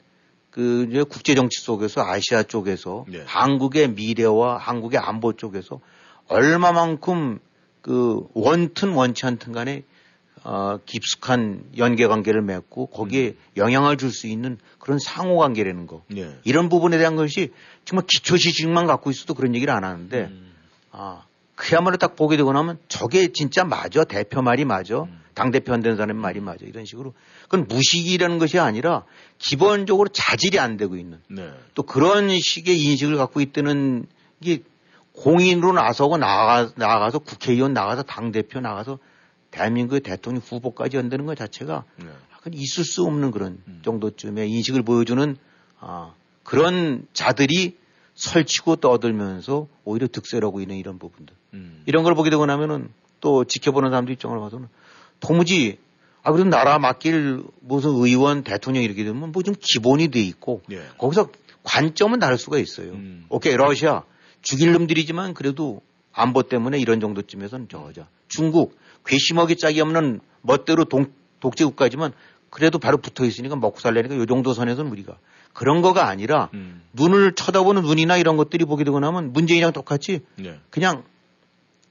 [0.49, 3.23] 그 이제 국제 정치 속에서 아시아 쪽에서 네.
[3.25, 5.79] 한국의 미래와 한국의 안보 쪽에서
[6.29, 7.39] 얼마만큼
[7.81, 9.83] 그 원튼 원치 않든 간에
[10.43, 13.35] 어, 깊숙한 연계 관계를 맺고 거기에 음.
[13.57, 16.03] 영향을 줄 수 있는 그런 상호 관계라는 거.
[16.07, 16.33] 네.
[16.45, 17.51] 이런 부분에 대한 것이
[17.83, 20.53] 정말 기초 지식만 갖고 있어도 그런 얘기를 안 하는데 음.
[20.91, 21.23] 아,
[21.55, 24.05] 그야말로 딱 보게 되고 나면 저게 진짜 맞아.
[24.05, 25.01] 대표 말이 맞아.
[25.01, 25.19] 음.
[25.33, 26.65] 당대표 안 되는 사람의 말이 맞아.
[26.65, 27.13] 이런 식으로.
[27.43, 29.03] 그건 무식이라는 것이 아니라
[29.37, 31.49] 기본적으로 자질이 안 되고 있는 네.
[31.75, 34.05] 또 그런 식의 인식을 갖고 있다는
[34.43, 34.63] 게
[35.19, 38.99] 공인으로 나서고 나가, 나가서 국회의원 나가서 당대표 나가서
[39.51, 42.05] 대한민국의 대통령 후보까지 연다는 것 자체가 네.
[42.53, 43.81] 있을 수 없는 그런 음.
[43.83, 45.35] 정도쯤의 인식을 보여주는
[45.81, 46.13] 아,
[46.43, 47.77] 그런 자들이
[48.15, 51.35] 설치고 떠들면서 오히려 득세라고 있는 이런 부분들.
[51.53, 51.83] 음.
[51.85, 52.89] 이런 걸 보게 되고 나면은
[53.19, 54.69] 또 지켜보는 사람들 입장을 봐서는
[55.19, 55.79] 도무지
[56.23, 60.81] 아, 그럼 나라 맡길 무슨 의원, 대통령 이렇게 되면 뭐 좀 기본이 돼 있고 예.
[60.97, 61.29] 거기서
[61.63, 62.91] 관점은 다를 수가 있어요.
[62.91, 63.25] 음.
[63.29, 64.03] 오케이, 러시아
[64.41, 65.81] 죽일 놈들이지만 그래도
[66.11, 68.07] 안보 때문에 이런 정도쯤에서는 저거죠.
[68.27, 71.07] 중국 괘씸하게 짝이 없는 멋대로 동,
[71.39, 72.13] 독재 국가지만
[72.49, 75.17] 그래도 바로 붙어 있으니까 먹고 살려니까 요 정도 선에서는 우리가
[75.53, 76.81] 그런 거가 아니라 음.
[76.93, 80.59] 눈을 쳐다보는 눈이나 이런 것들이 보게 되고 나면 문재인이랑 똑같이 네.
[80.69, 81.03] 그냥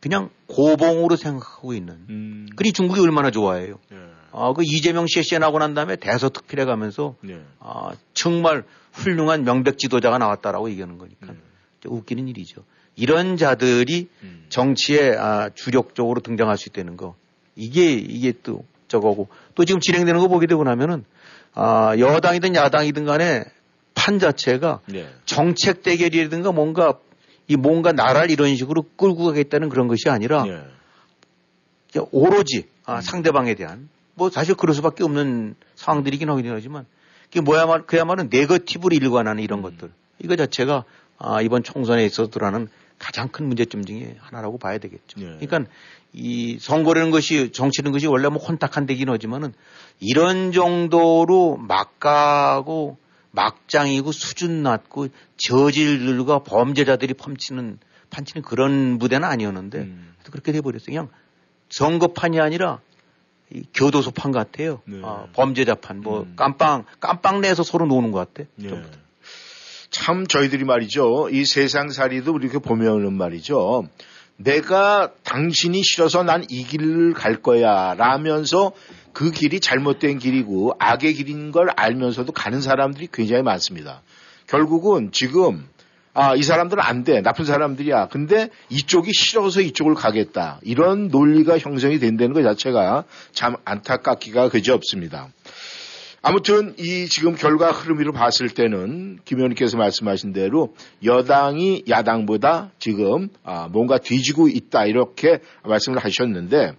[0.01, 1.95] 그냥 고봉으로 생각하고 있는.
[2.09, 2.47] 음.
[2.57, 3.79] 그리 중국이 얼마나 좋아해요.
[3.91, 3.99] 네.
[4.33, 7.43] 아, 그 이재명 씨에 나고 난 다음에 대서특필해 가면서 네.
[7.59, 11.43] 아, 정말 훌륭한 명백 지도자가 나왔다라고 얘기하는 거니까 음.
[11.85, 12.65] 웃기는 일이죠.
[12.97, 14.47] 이런 자들이 음.
[14.49, 17.15] 정치에 아, 주력적으로 등장할 수 있다는 거.
[17.55, 21.05] 이게 이게 또 저거고 또 지금 진행되는 거 보게 되고 나면은
[21.55, 23.45] 아, 여당이든 야당이든 간에
[23.95, 25.09] 판 자체가 네.
[25.27, 26.99] 정책 대결이라든가 뭔가
[27.47, 30.63] 이 뭔가 나라를 이런 식으로 끌고 가겠다는 그런 것이 아니라 네.
[32.11, 33.01] 오로지 아, 음.
[33.01, 36.87] 상대방에 대한 뭐 사실 그럴 수밖에 없는 상황들이긴 하긴 하지만
[37.25, 39.63] 그게 뭐야말 그야말로 네거티브로 일관하는 이런 음.
[39.63, 40.85] 것들 이거 자체가
[41.19, 45.21] 아, 이번 총선에 있어서 드러나는 가장 큰 문제점 중에 하나라고 봐야 되겠죠.
[45.21, 45.39] 네.
[45.41, 45.71] 그러니까
[46.13, 49.53] 이 선거라는 것이 정치는 것이 원래 뭐 혼탁한 데긴 하지만은
[50.01, 52.99] 이런 정도로 막가고
[53.31, 57.79] 막장이고 수준 낮고 저질들과 범죄자들이 펌치는
[58.11, 60.15] 판치는 그런 무대는 아니었는데 음.
[60.31, 60.87] 그렇게 돼버렸어요.
[60.87, 61.09] 그냥
[61.69, 62.81] 선거판이 아니라
[63.51, 64.83] 이 교도소판 같아요.
[64.87, 65.01] 네.
[65.05, 66.35] 아, 범죄자판 뭐 음.
[66.37, 68.49] 깜빵 깜빵 내에서 서로 노는 것 같아.
[68.57, 68.83] 네.
[70.09, 71.29] 참 저희들이 말이죠.
[71.31, 73.87] 이 세상살이도 이렇게 보면은 말이죠.
[74.39, 78.73] 내가 당신이 싫어서 난 이 길을 갈 거야 라면서
[79.13, 84.01] 그 길이 잘못된 길이고 악의 길인 걸 알면서도 가는 사람들이 굉장히 많습니다.
[84.47, 85.69] 결국은 지금
[86.15, 87.21] 아, 이 사람들은 안 돼.
[87.21, 88.09] 나쁜 사람들이야.
[88.09, 90.59] 근데 이쪽이 싫어서 이쪽을 가겠다.
[90.63, 95.29] 이런 논리가 형성이 된다는 것 자체가 참 안타깝기가 그지 없습니다.
[96.21, 103.69] 아무튼 이 지금 결과 흐름으로 봤을 때는 김 의원님께서 말씀하신 대로 여당이 야당보다 지금 아
[103.69, 106.73] 뭔가 뒤지고 있다 이렇게 말씀을 하셨는데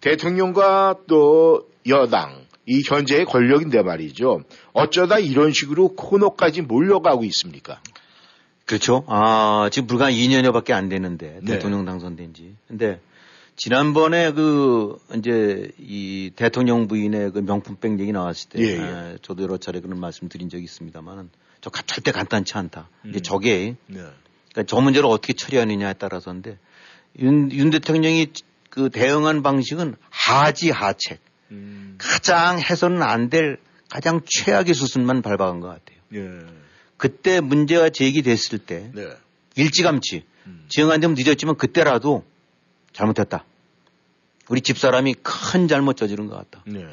[0.00, 4.42] 대통령과 또 여당 이 현재의 권력인데 말이죠.
[4.72, 7.80] 어쩌다 이런 식으로 코너까지 몰려가고 있습니까?
[8.66, 9.04] 그렇죠.
[9.08, 11.54] 아, 지금 불과 2년여밖에 안 되는데 네.
[11.54, 12.54] 대통령 당선된 지.
[12.68, 13.00] 근데
[13.58, 18.80] 지난번에 그 이제 이 대통령 부인의 그 명품백 얘기 나왔을 때 예, 예.
[18.80, 21.28] 아, 저도 여러 차례 그런 말씀 드린 적이 있습니다만은
[21.60, 22.88] 저 절대 간단치 않다.
[23.04, 23.10] 음.
[23.10, 23.98] 이제 저게 네.
[24.52, 26.56] 그러니까 저 문제를 어떻게 처리하느냐에 따라서인데
[27.18, 28.28] 윤, 윤 대통령이
[28.70, 31.18] 그 대응한 방식은 하지 하책
[31.50, 31.96] 음.
[31.98, 33.58] 가장 해서는 안 될
[33.90, 35.98] 가장 최악의 수순만 밟아간 것 같아요.
[36.14, 36.46] 예.
[36.96, 39.08] 그때 문제가 제기됐을 때 네.
[39.56, 40.64] 일찌감치 음.
[40.68, 42.24] 지응한 점 늦었지만 그때라도
[42.98, 43.44] 잘못했다.
[44.48, 46.64] 우리 집사람이 큰 잘못 저지른 것 같다.
[46.66, 46.84] 네.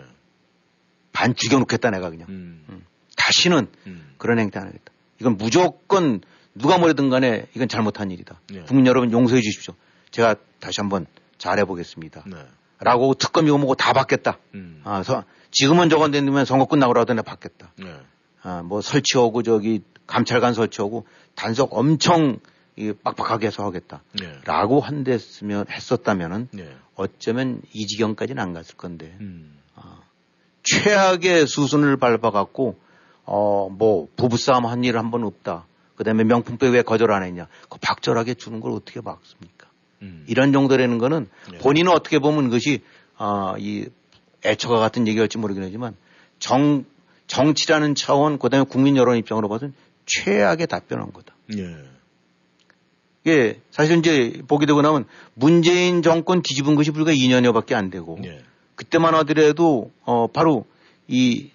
[1.12, 2.28] 반 죽여놓겠다 내가 그냥.
[2.30, 2.64] 음.
[2.70, 2.86] 음.
[3.18, 4.14] 다시는 음.
[4.18, 4.92] 그런 행태 안 하겠다.
[5.20, 6.22] 이건 무조건
[6.54, 8.40] 누가 뭐래든 간에 이건 잘못한 일이다.
[8.52, 8.62] 네.
[8.64, 9.74] 국민 여러분 용서해 주십시오.
[10.12, 11.08] 제가 다시 한번
[11.40, 12.24] 잘해보겠습니다.
[12.28, 12.36] 네.
[12.80, 14.38] 라고 특검 이거 뭐고 다 받겠다.
[14.54, 14.82] 음.
[14.84, 17.72] 아, 서, 지금은 저건 되면 선거 끝나고 라도 내가 받겠다.
[17.78, 17.96] 네.
[18.44, 22.38] 아, 뭐 설치하고 저기 감찰관 설치하고 단속 엄청
[22.78, 24.02] 이 빡빡하게 해서 하겠다.
[24.20, 24.40] 네.
[24.46, 26.76] 라고 한댔으면 했었다면은 네.
[26.96, 29.58] 어쩌면 이 지경까지는 안 갔을 건데 음.
[29.76, 30.00] 어,
[30.64, 32.78] 최악의 수순을 밟아갖고
[33.26, 35.66] 어뭐 부부싸움 한 일 한 번 없다.
[35.96, 37.48] 그다음에 명품백 왜 거절 안 했냐?
[37.70, 39.68] 그 박절하게 주는 걸 어떻게 막습니까?
[40.02, 40.26] 음.
[40.28, 41.58] 이런 정도라는 거는 네.
[41.60, 42.84] 본인은 어떻게 보면 그것이
[43.18, 43.86] 아이
[44.46, 45.96] 애처가 같은 얘기할지 모르긴 하지만
[46.40, 46.84] 정
[47.28, 49.74] 정치라는 차원 그다음에 국민 여론 입장으로 봐서는
[50.06, 51.34] 최악의 답변한 거다.
[51.58, 51.64] 예.
[53.28, 58.42] 예, 사실 이제 보게 되고 나면 문재인 정권 뒤집은 것이 불과 2년여밖에 안 되고 예.
[58.76, 60.66] 그때만 하더라도 어 바로
[61.08, 61.50] 이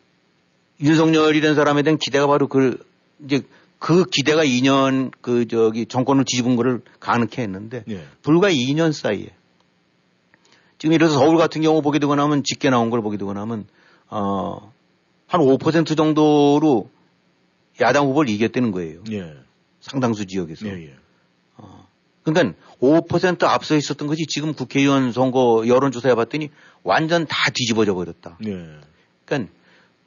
[0.81, 2.85] 윤석열이라는 사람에 대한 기대가 바로 그
[3.25, 3.43] 이제
[3.79, 8.05] 그 기대가 2년 그 저기 정권을 뒤집은 거를 가능케 했는데 예.
[8.23, 9.31] 불과 2년 사이에
[10.79, 13.66] 지금 이래서 서울 같은 경우 보게 되거나 하면 직계 나온 걸 보게 되거나 하면
[14.09, 14.71] 어
[15.31, 16.91] 한 5% 정도로
[17.81, 19.03] 야당 후보를 이겼다는 거예요.
[19.12, 19.33] 예.
[19.81, 20.66] 상당수 지역에서.
[20.66, 20.89] 예, 예.
[20.91, 20.97] 어,
[22.23, 26.51] 그러니까 5% 앞서 있었던 것이 지금 국회의원 선거 여론조사 해봤더니
[26.83, 28.39] 완전 다 뒤집어져 버렸다.
[28.47, 28.66] 예.
[29.25, 29.53] 그러니까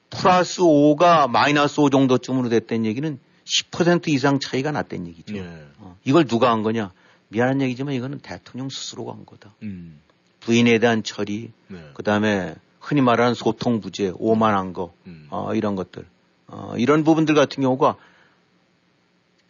[0.09, 5.35] 플러스 5가 마이너스 5 정도쯤으로 됐다는 얘기는 10% 이상 차이가 났다는 얘기죠.
[5.37, 5.47] 예.
[5.79, 6.91] 어, 이걸 누가 한 거냐?
[7.29, 9.55] 미안한 얘기지만 이거는 대통령 스스로가 한 거다.
[9.63, 9.99] 음.
[10.41, 11.79] 부인에 대한 처리, 네.
[11.93, 15.27] 그 다음에 흔히 말하는 소통 부재, 오만한 거, 음.
[15.29, 16.05] 어, 이런 것들.
[16.47, 17.95] 어, 이런 부분들 같은 경우가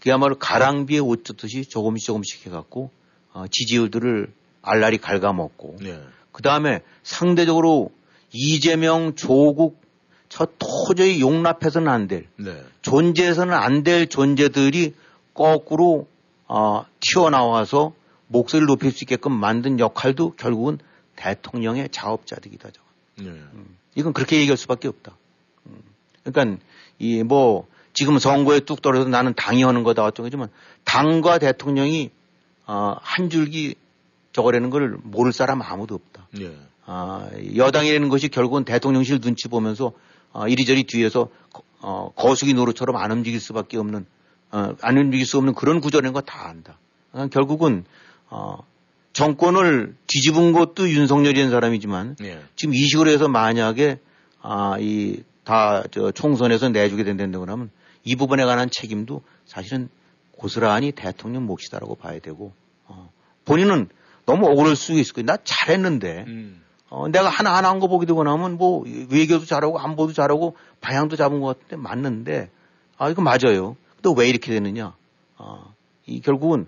[0.04, 2.91] 그야말로 가랑비에 옷 젖듯이 조금씩 조금씩 해갖고
[3.32, 5.97] 어, 지지율들을 알라리 갉아먹고 네.
[6.34, 7.89] 그 다음에 상대적으로
[8.34, 9.82] 이재명, 조국
[10.28, 12.62] 저 도저히 용납해서는 안 될, 네.
[12.82, 14.93] 존재해서는 안 될 존재들이
[15.34, 16.10] 거꾸로
[16.49, 17.93] 어, 튀어나와서
[18.28, 20.80] 목소리를 높일 수 있게끔 만든 역할도 결국은
[21.16, 22.72] 대통령의 작업자들이다.
[23.20, 23.26] 네.
[23.26, 25.16] 음, 이건 그렇게 얘기할 수밖에 없다.
[25.68, 25.82] 음,
[26.26, 26.62] 그러니까
[26.99, 30.49] 이 뭐 지금 선거에 뚝 떨어져서 나는 당이 하는 거다 어떤 거지만
[30.83, 32.11] 당과 대통령이
[32.65, 33.75] 어, 한 줄기
[34.31, 36.27] 저거라는 걸 모를 사람 아무도 없다.
[36.31, 36.55] 네.
[36.85, 39.93] 아, 여당이라는 것이 결국은 대통령실 눈치 보면서
[40.31, 41.29] 어, 이리저리 뒤에서
[41.81, 44.05] 어, 거수기 노릇처럼 안 움직일 수밖에 없는
[44.51, 46.79] 어, 안 움직일 수 없는 그런 구조라는 거 다 안다.
[47.11, 47.85] 그러니까 결국은
[48.29, 48.57] 어,
[49.13, 52.41] 정권을 뒤집은 것도 윤석열이라는 사람이지만 네.
[52.55, 53.99] 지금 이 식으로 해서 만약에
[54.41, 57.69] 아, 이 다 저 총선에서 내주게 된다고 하면
[58.04, 59.89] 이 부분에 관한 책임도 사실은
[60.38, 62.54] 고스란히 대통령 몫이다라고 봐야 되고
[62.86, 63.10] 어,
[63.45, 63.89] 본인은
[64.26, 65.26] 너무 억울할 수 있을 거예요.
[65.26, 66.62] 나 잘했는데 음.
[66.89, 71.39] 어, 내가 하나하나 한 거 보게 되고 나면 뭐 외교도 잘하고 안보도 잘하고 방향도 잡은
[71.39, 72.49] 것 같은데 맞는데
[72.97, 73.76] 아 이거 맞아요.
[74.01, 74.95] 또 왜 이렇게 되느냐?
[75.38, 75.66] 아,
[76.06, 76.68] 이 결국은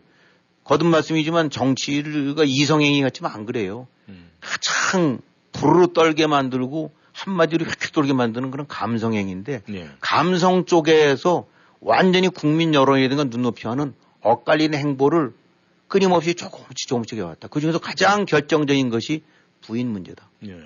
[0.64, 3.88] 거듭 말씀이지만 정치가 이성행위 같지만 안 그래요.
[4.10, 4.32] 음.
[4.42, 5.20] 가장
[5.52, 9.90] 부르르 떨게 만들고 한마디로 휙휙 돌게 만드는 그런 감성행위인데 네.
[10.02, 11.48] 감성 쪽에서
[11.80, 15.34] 완전히 국민 여론이든가 눈높이 하는 엇갈리는 행보를
[15.88, 17.48] 끊임없이 조금씩 조금씩 해왔다.
[17.48, 19.24] 그 중에서 가장 결정적인 것이
[19.62, 20.28] 부인 문제다.
[20.42, 20.60] 네.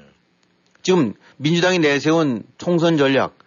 [0.81, 3.37] 지금 민주당이 내세운 총선 전략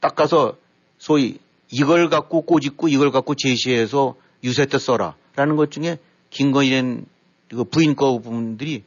[0.00, 0.56] 딱 가서
[0.96, 1.38] 소위
[1.70, 5.16] 이걸 갖고 꼬집고 이걸 갖고 제시해서 유세 때 써라.
[5.36, 5.98] 라는 것 중에
[6.30, 7.04] 김건희는
[7.50, 8.84] 그 부인 거 부분들이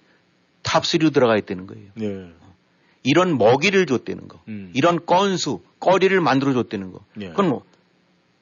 [0.63, 1.89] top 3로 들어가 있다는 거예요.
[1.95, 2.33] 네.
[3.03, 4.39] 이런 먹이를 줬다는 거.
[4.47, 4.71] 음.
[4.73, 7.01] 이런 건수, 거리를 만들어 줬다는 거.
[7.15, 7.29] 네.
[7.29, 7.63] 그건 뭐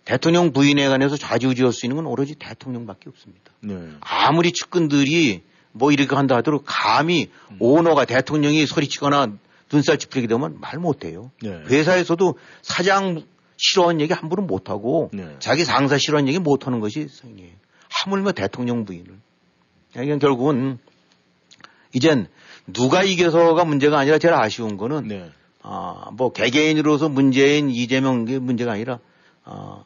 [0.05, 3.51] 대통령 부인에 관해서 좌지우지할 수 있는 건 오로지 대통령밖에 없습니다.
[3.62, 3.76] 네.
[3.99, 7.57] 아무리 측근들이 뭐 이렇게 한다 하더라도 감히 음.
[7.59, 9.34] 오너가 대통령이 소리치거나
[9.72, 11.32] 눈살 찌푸리게 되면 말 못해요.
[11.41, 11.49] 네.
[11.49, 13.24] 회사에서도 사장
[13.57, 15.36] 싫어하는 얘기 함부로 못하고 네.
[15.39, 17.53] 자기 상사 싫어하는 얘기 못하는 것이 성이에요.
[17.89, 19.20] 하물며 대통령 부인을.
[19.93, 20.80] 그러니까 결국은
[21.93, 22.28] 이젠
[22.74, 25.30] 누가 이겨서가 문제가 아니라 제일 아쉬운 거는 네.
[25.63, 28.99] 아, 뭐 개개인으로서 문재인, 이재명의 문제가 아니라
[29.43, 29.84] 아,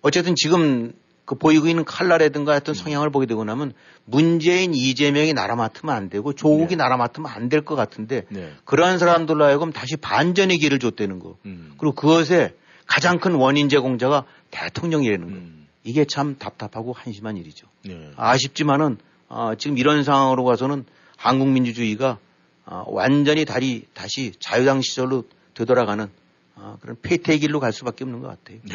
[0.00, 0.92] 어쨌든 지금
[1.24, 3.72] 그 보이고 있는 칼라라든가 어떤 성향을 보게 되고 나면
[4.04, 6.76] 문재인, 이재명이 나라 맡으면 안 되고 조국이 네.
[6.76, 8.52] 나라 맡으면 안 될 것 같은데 네.
[8.64, 11.36] 그러한 사람들로 하여금 다시 반전의 길을 줬다는 거.
[11.46, 11.74] 음.
[11.78, 12.54] 그리고 그것에
[12.86, 15.32] 가장 큰 원인 제공자가 대통령이라는 거.
[15.32, 15.68] 음.
[15.84, 17.66] 이게 참 답답하고 한심한 일이죠.
[17.84, 18.10] 네.
[18.16, 20.84] 아쉽지만은 어, 지금 이런 상황으로 가서는
[21.22, 22.18] 한국 민주주의가
[22.64, 26.08] 어, 완전히 다리 다시 자유당 시절로 되돌아가는
[26.56, 28.58] 어, 그런 폐퇴의 길로 갈 수밖에 없는 것 같아요.
[28.62, 28.74] 네.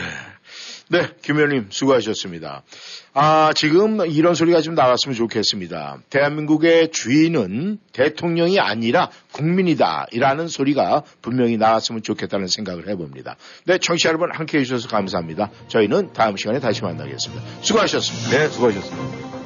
[0.90, 2.64] 네, 김 의원님 수고하셨습니다.
[3.14, 6.00] 아, 지금 이런 소리가 좀 나왔으면 좋겠습니다.
[6.10, 10.08] 대한민국의 주인은 대통령이 아니라 국민이다.
[10.12, 13.36] 이라는 소리가 분명히 나왔으면 좋겠다는 생각을 해봅니다.
[13.66, 15.52] 네, 청취자 여러분 함께 해주셔서 감사합니다.
[15.68, 17.44] 저희는 다음 시간에 다시 만나겠습니다.
[17.62, 18.38] 수고하셨습니다.
[18.38, 19.37] 네, 수고하셨습니다.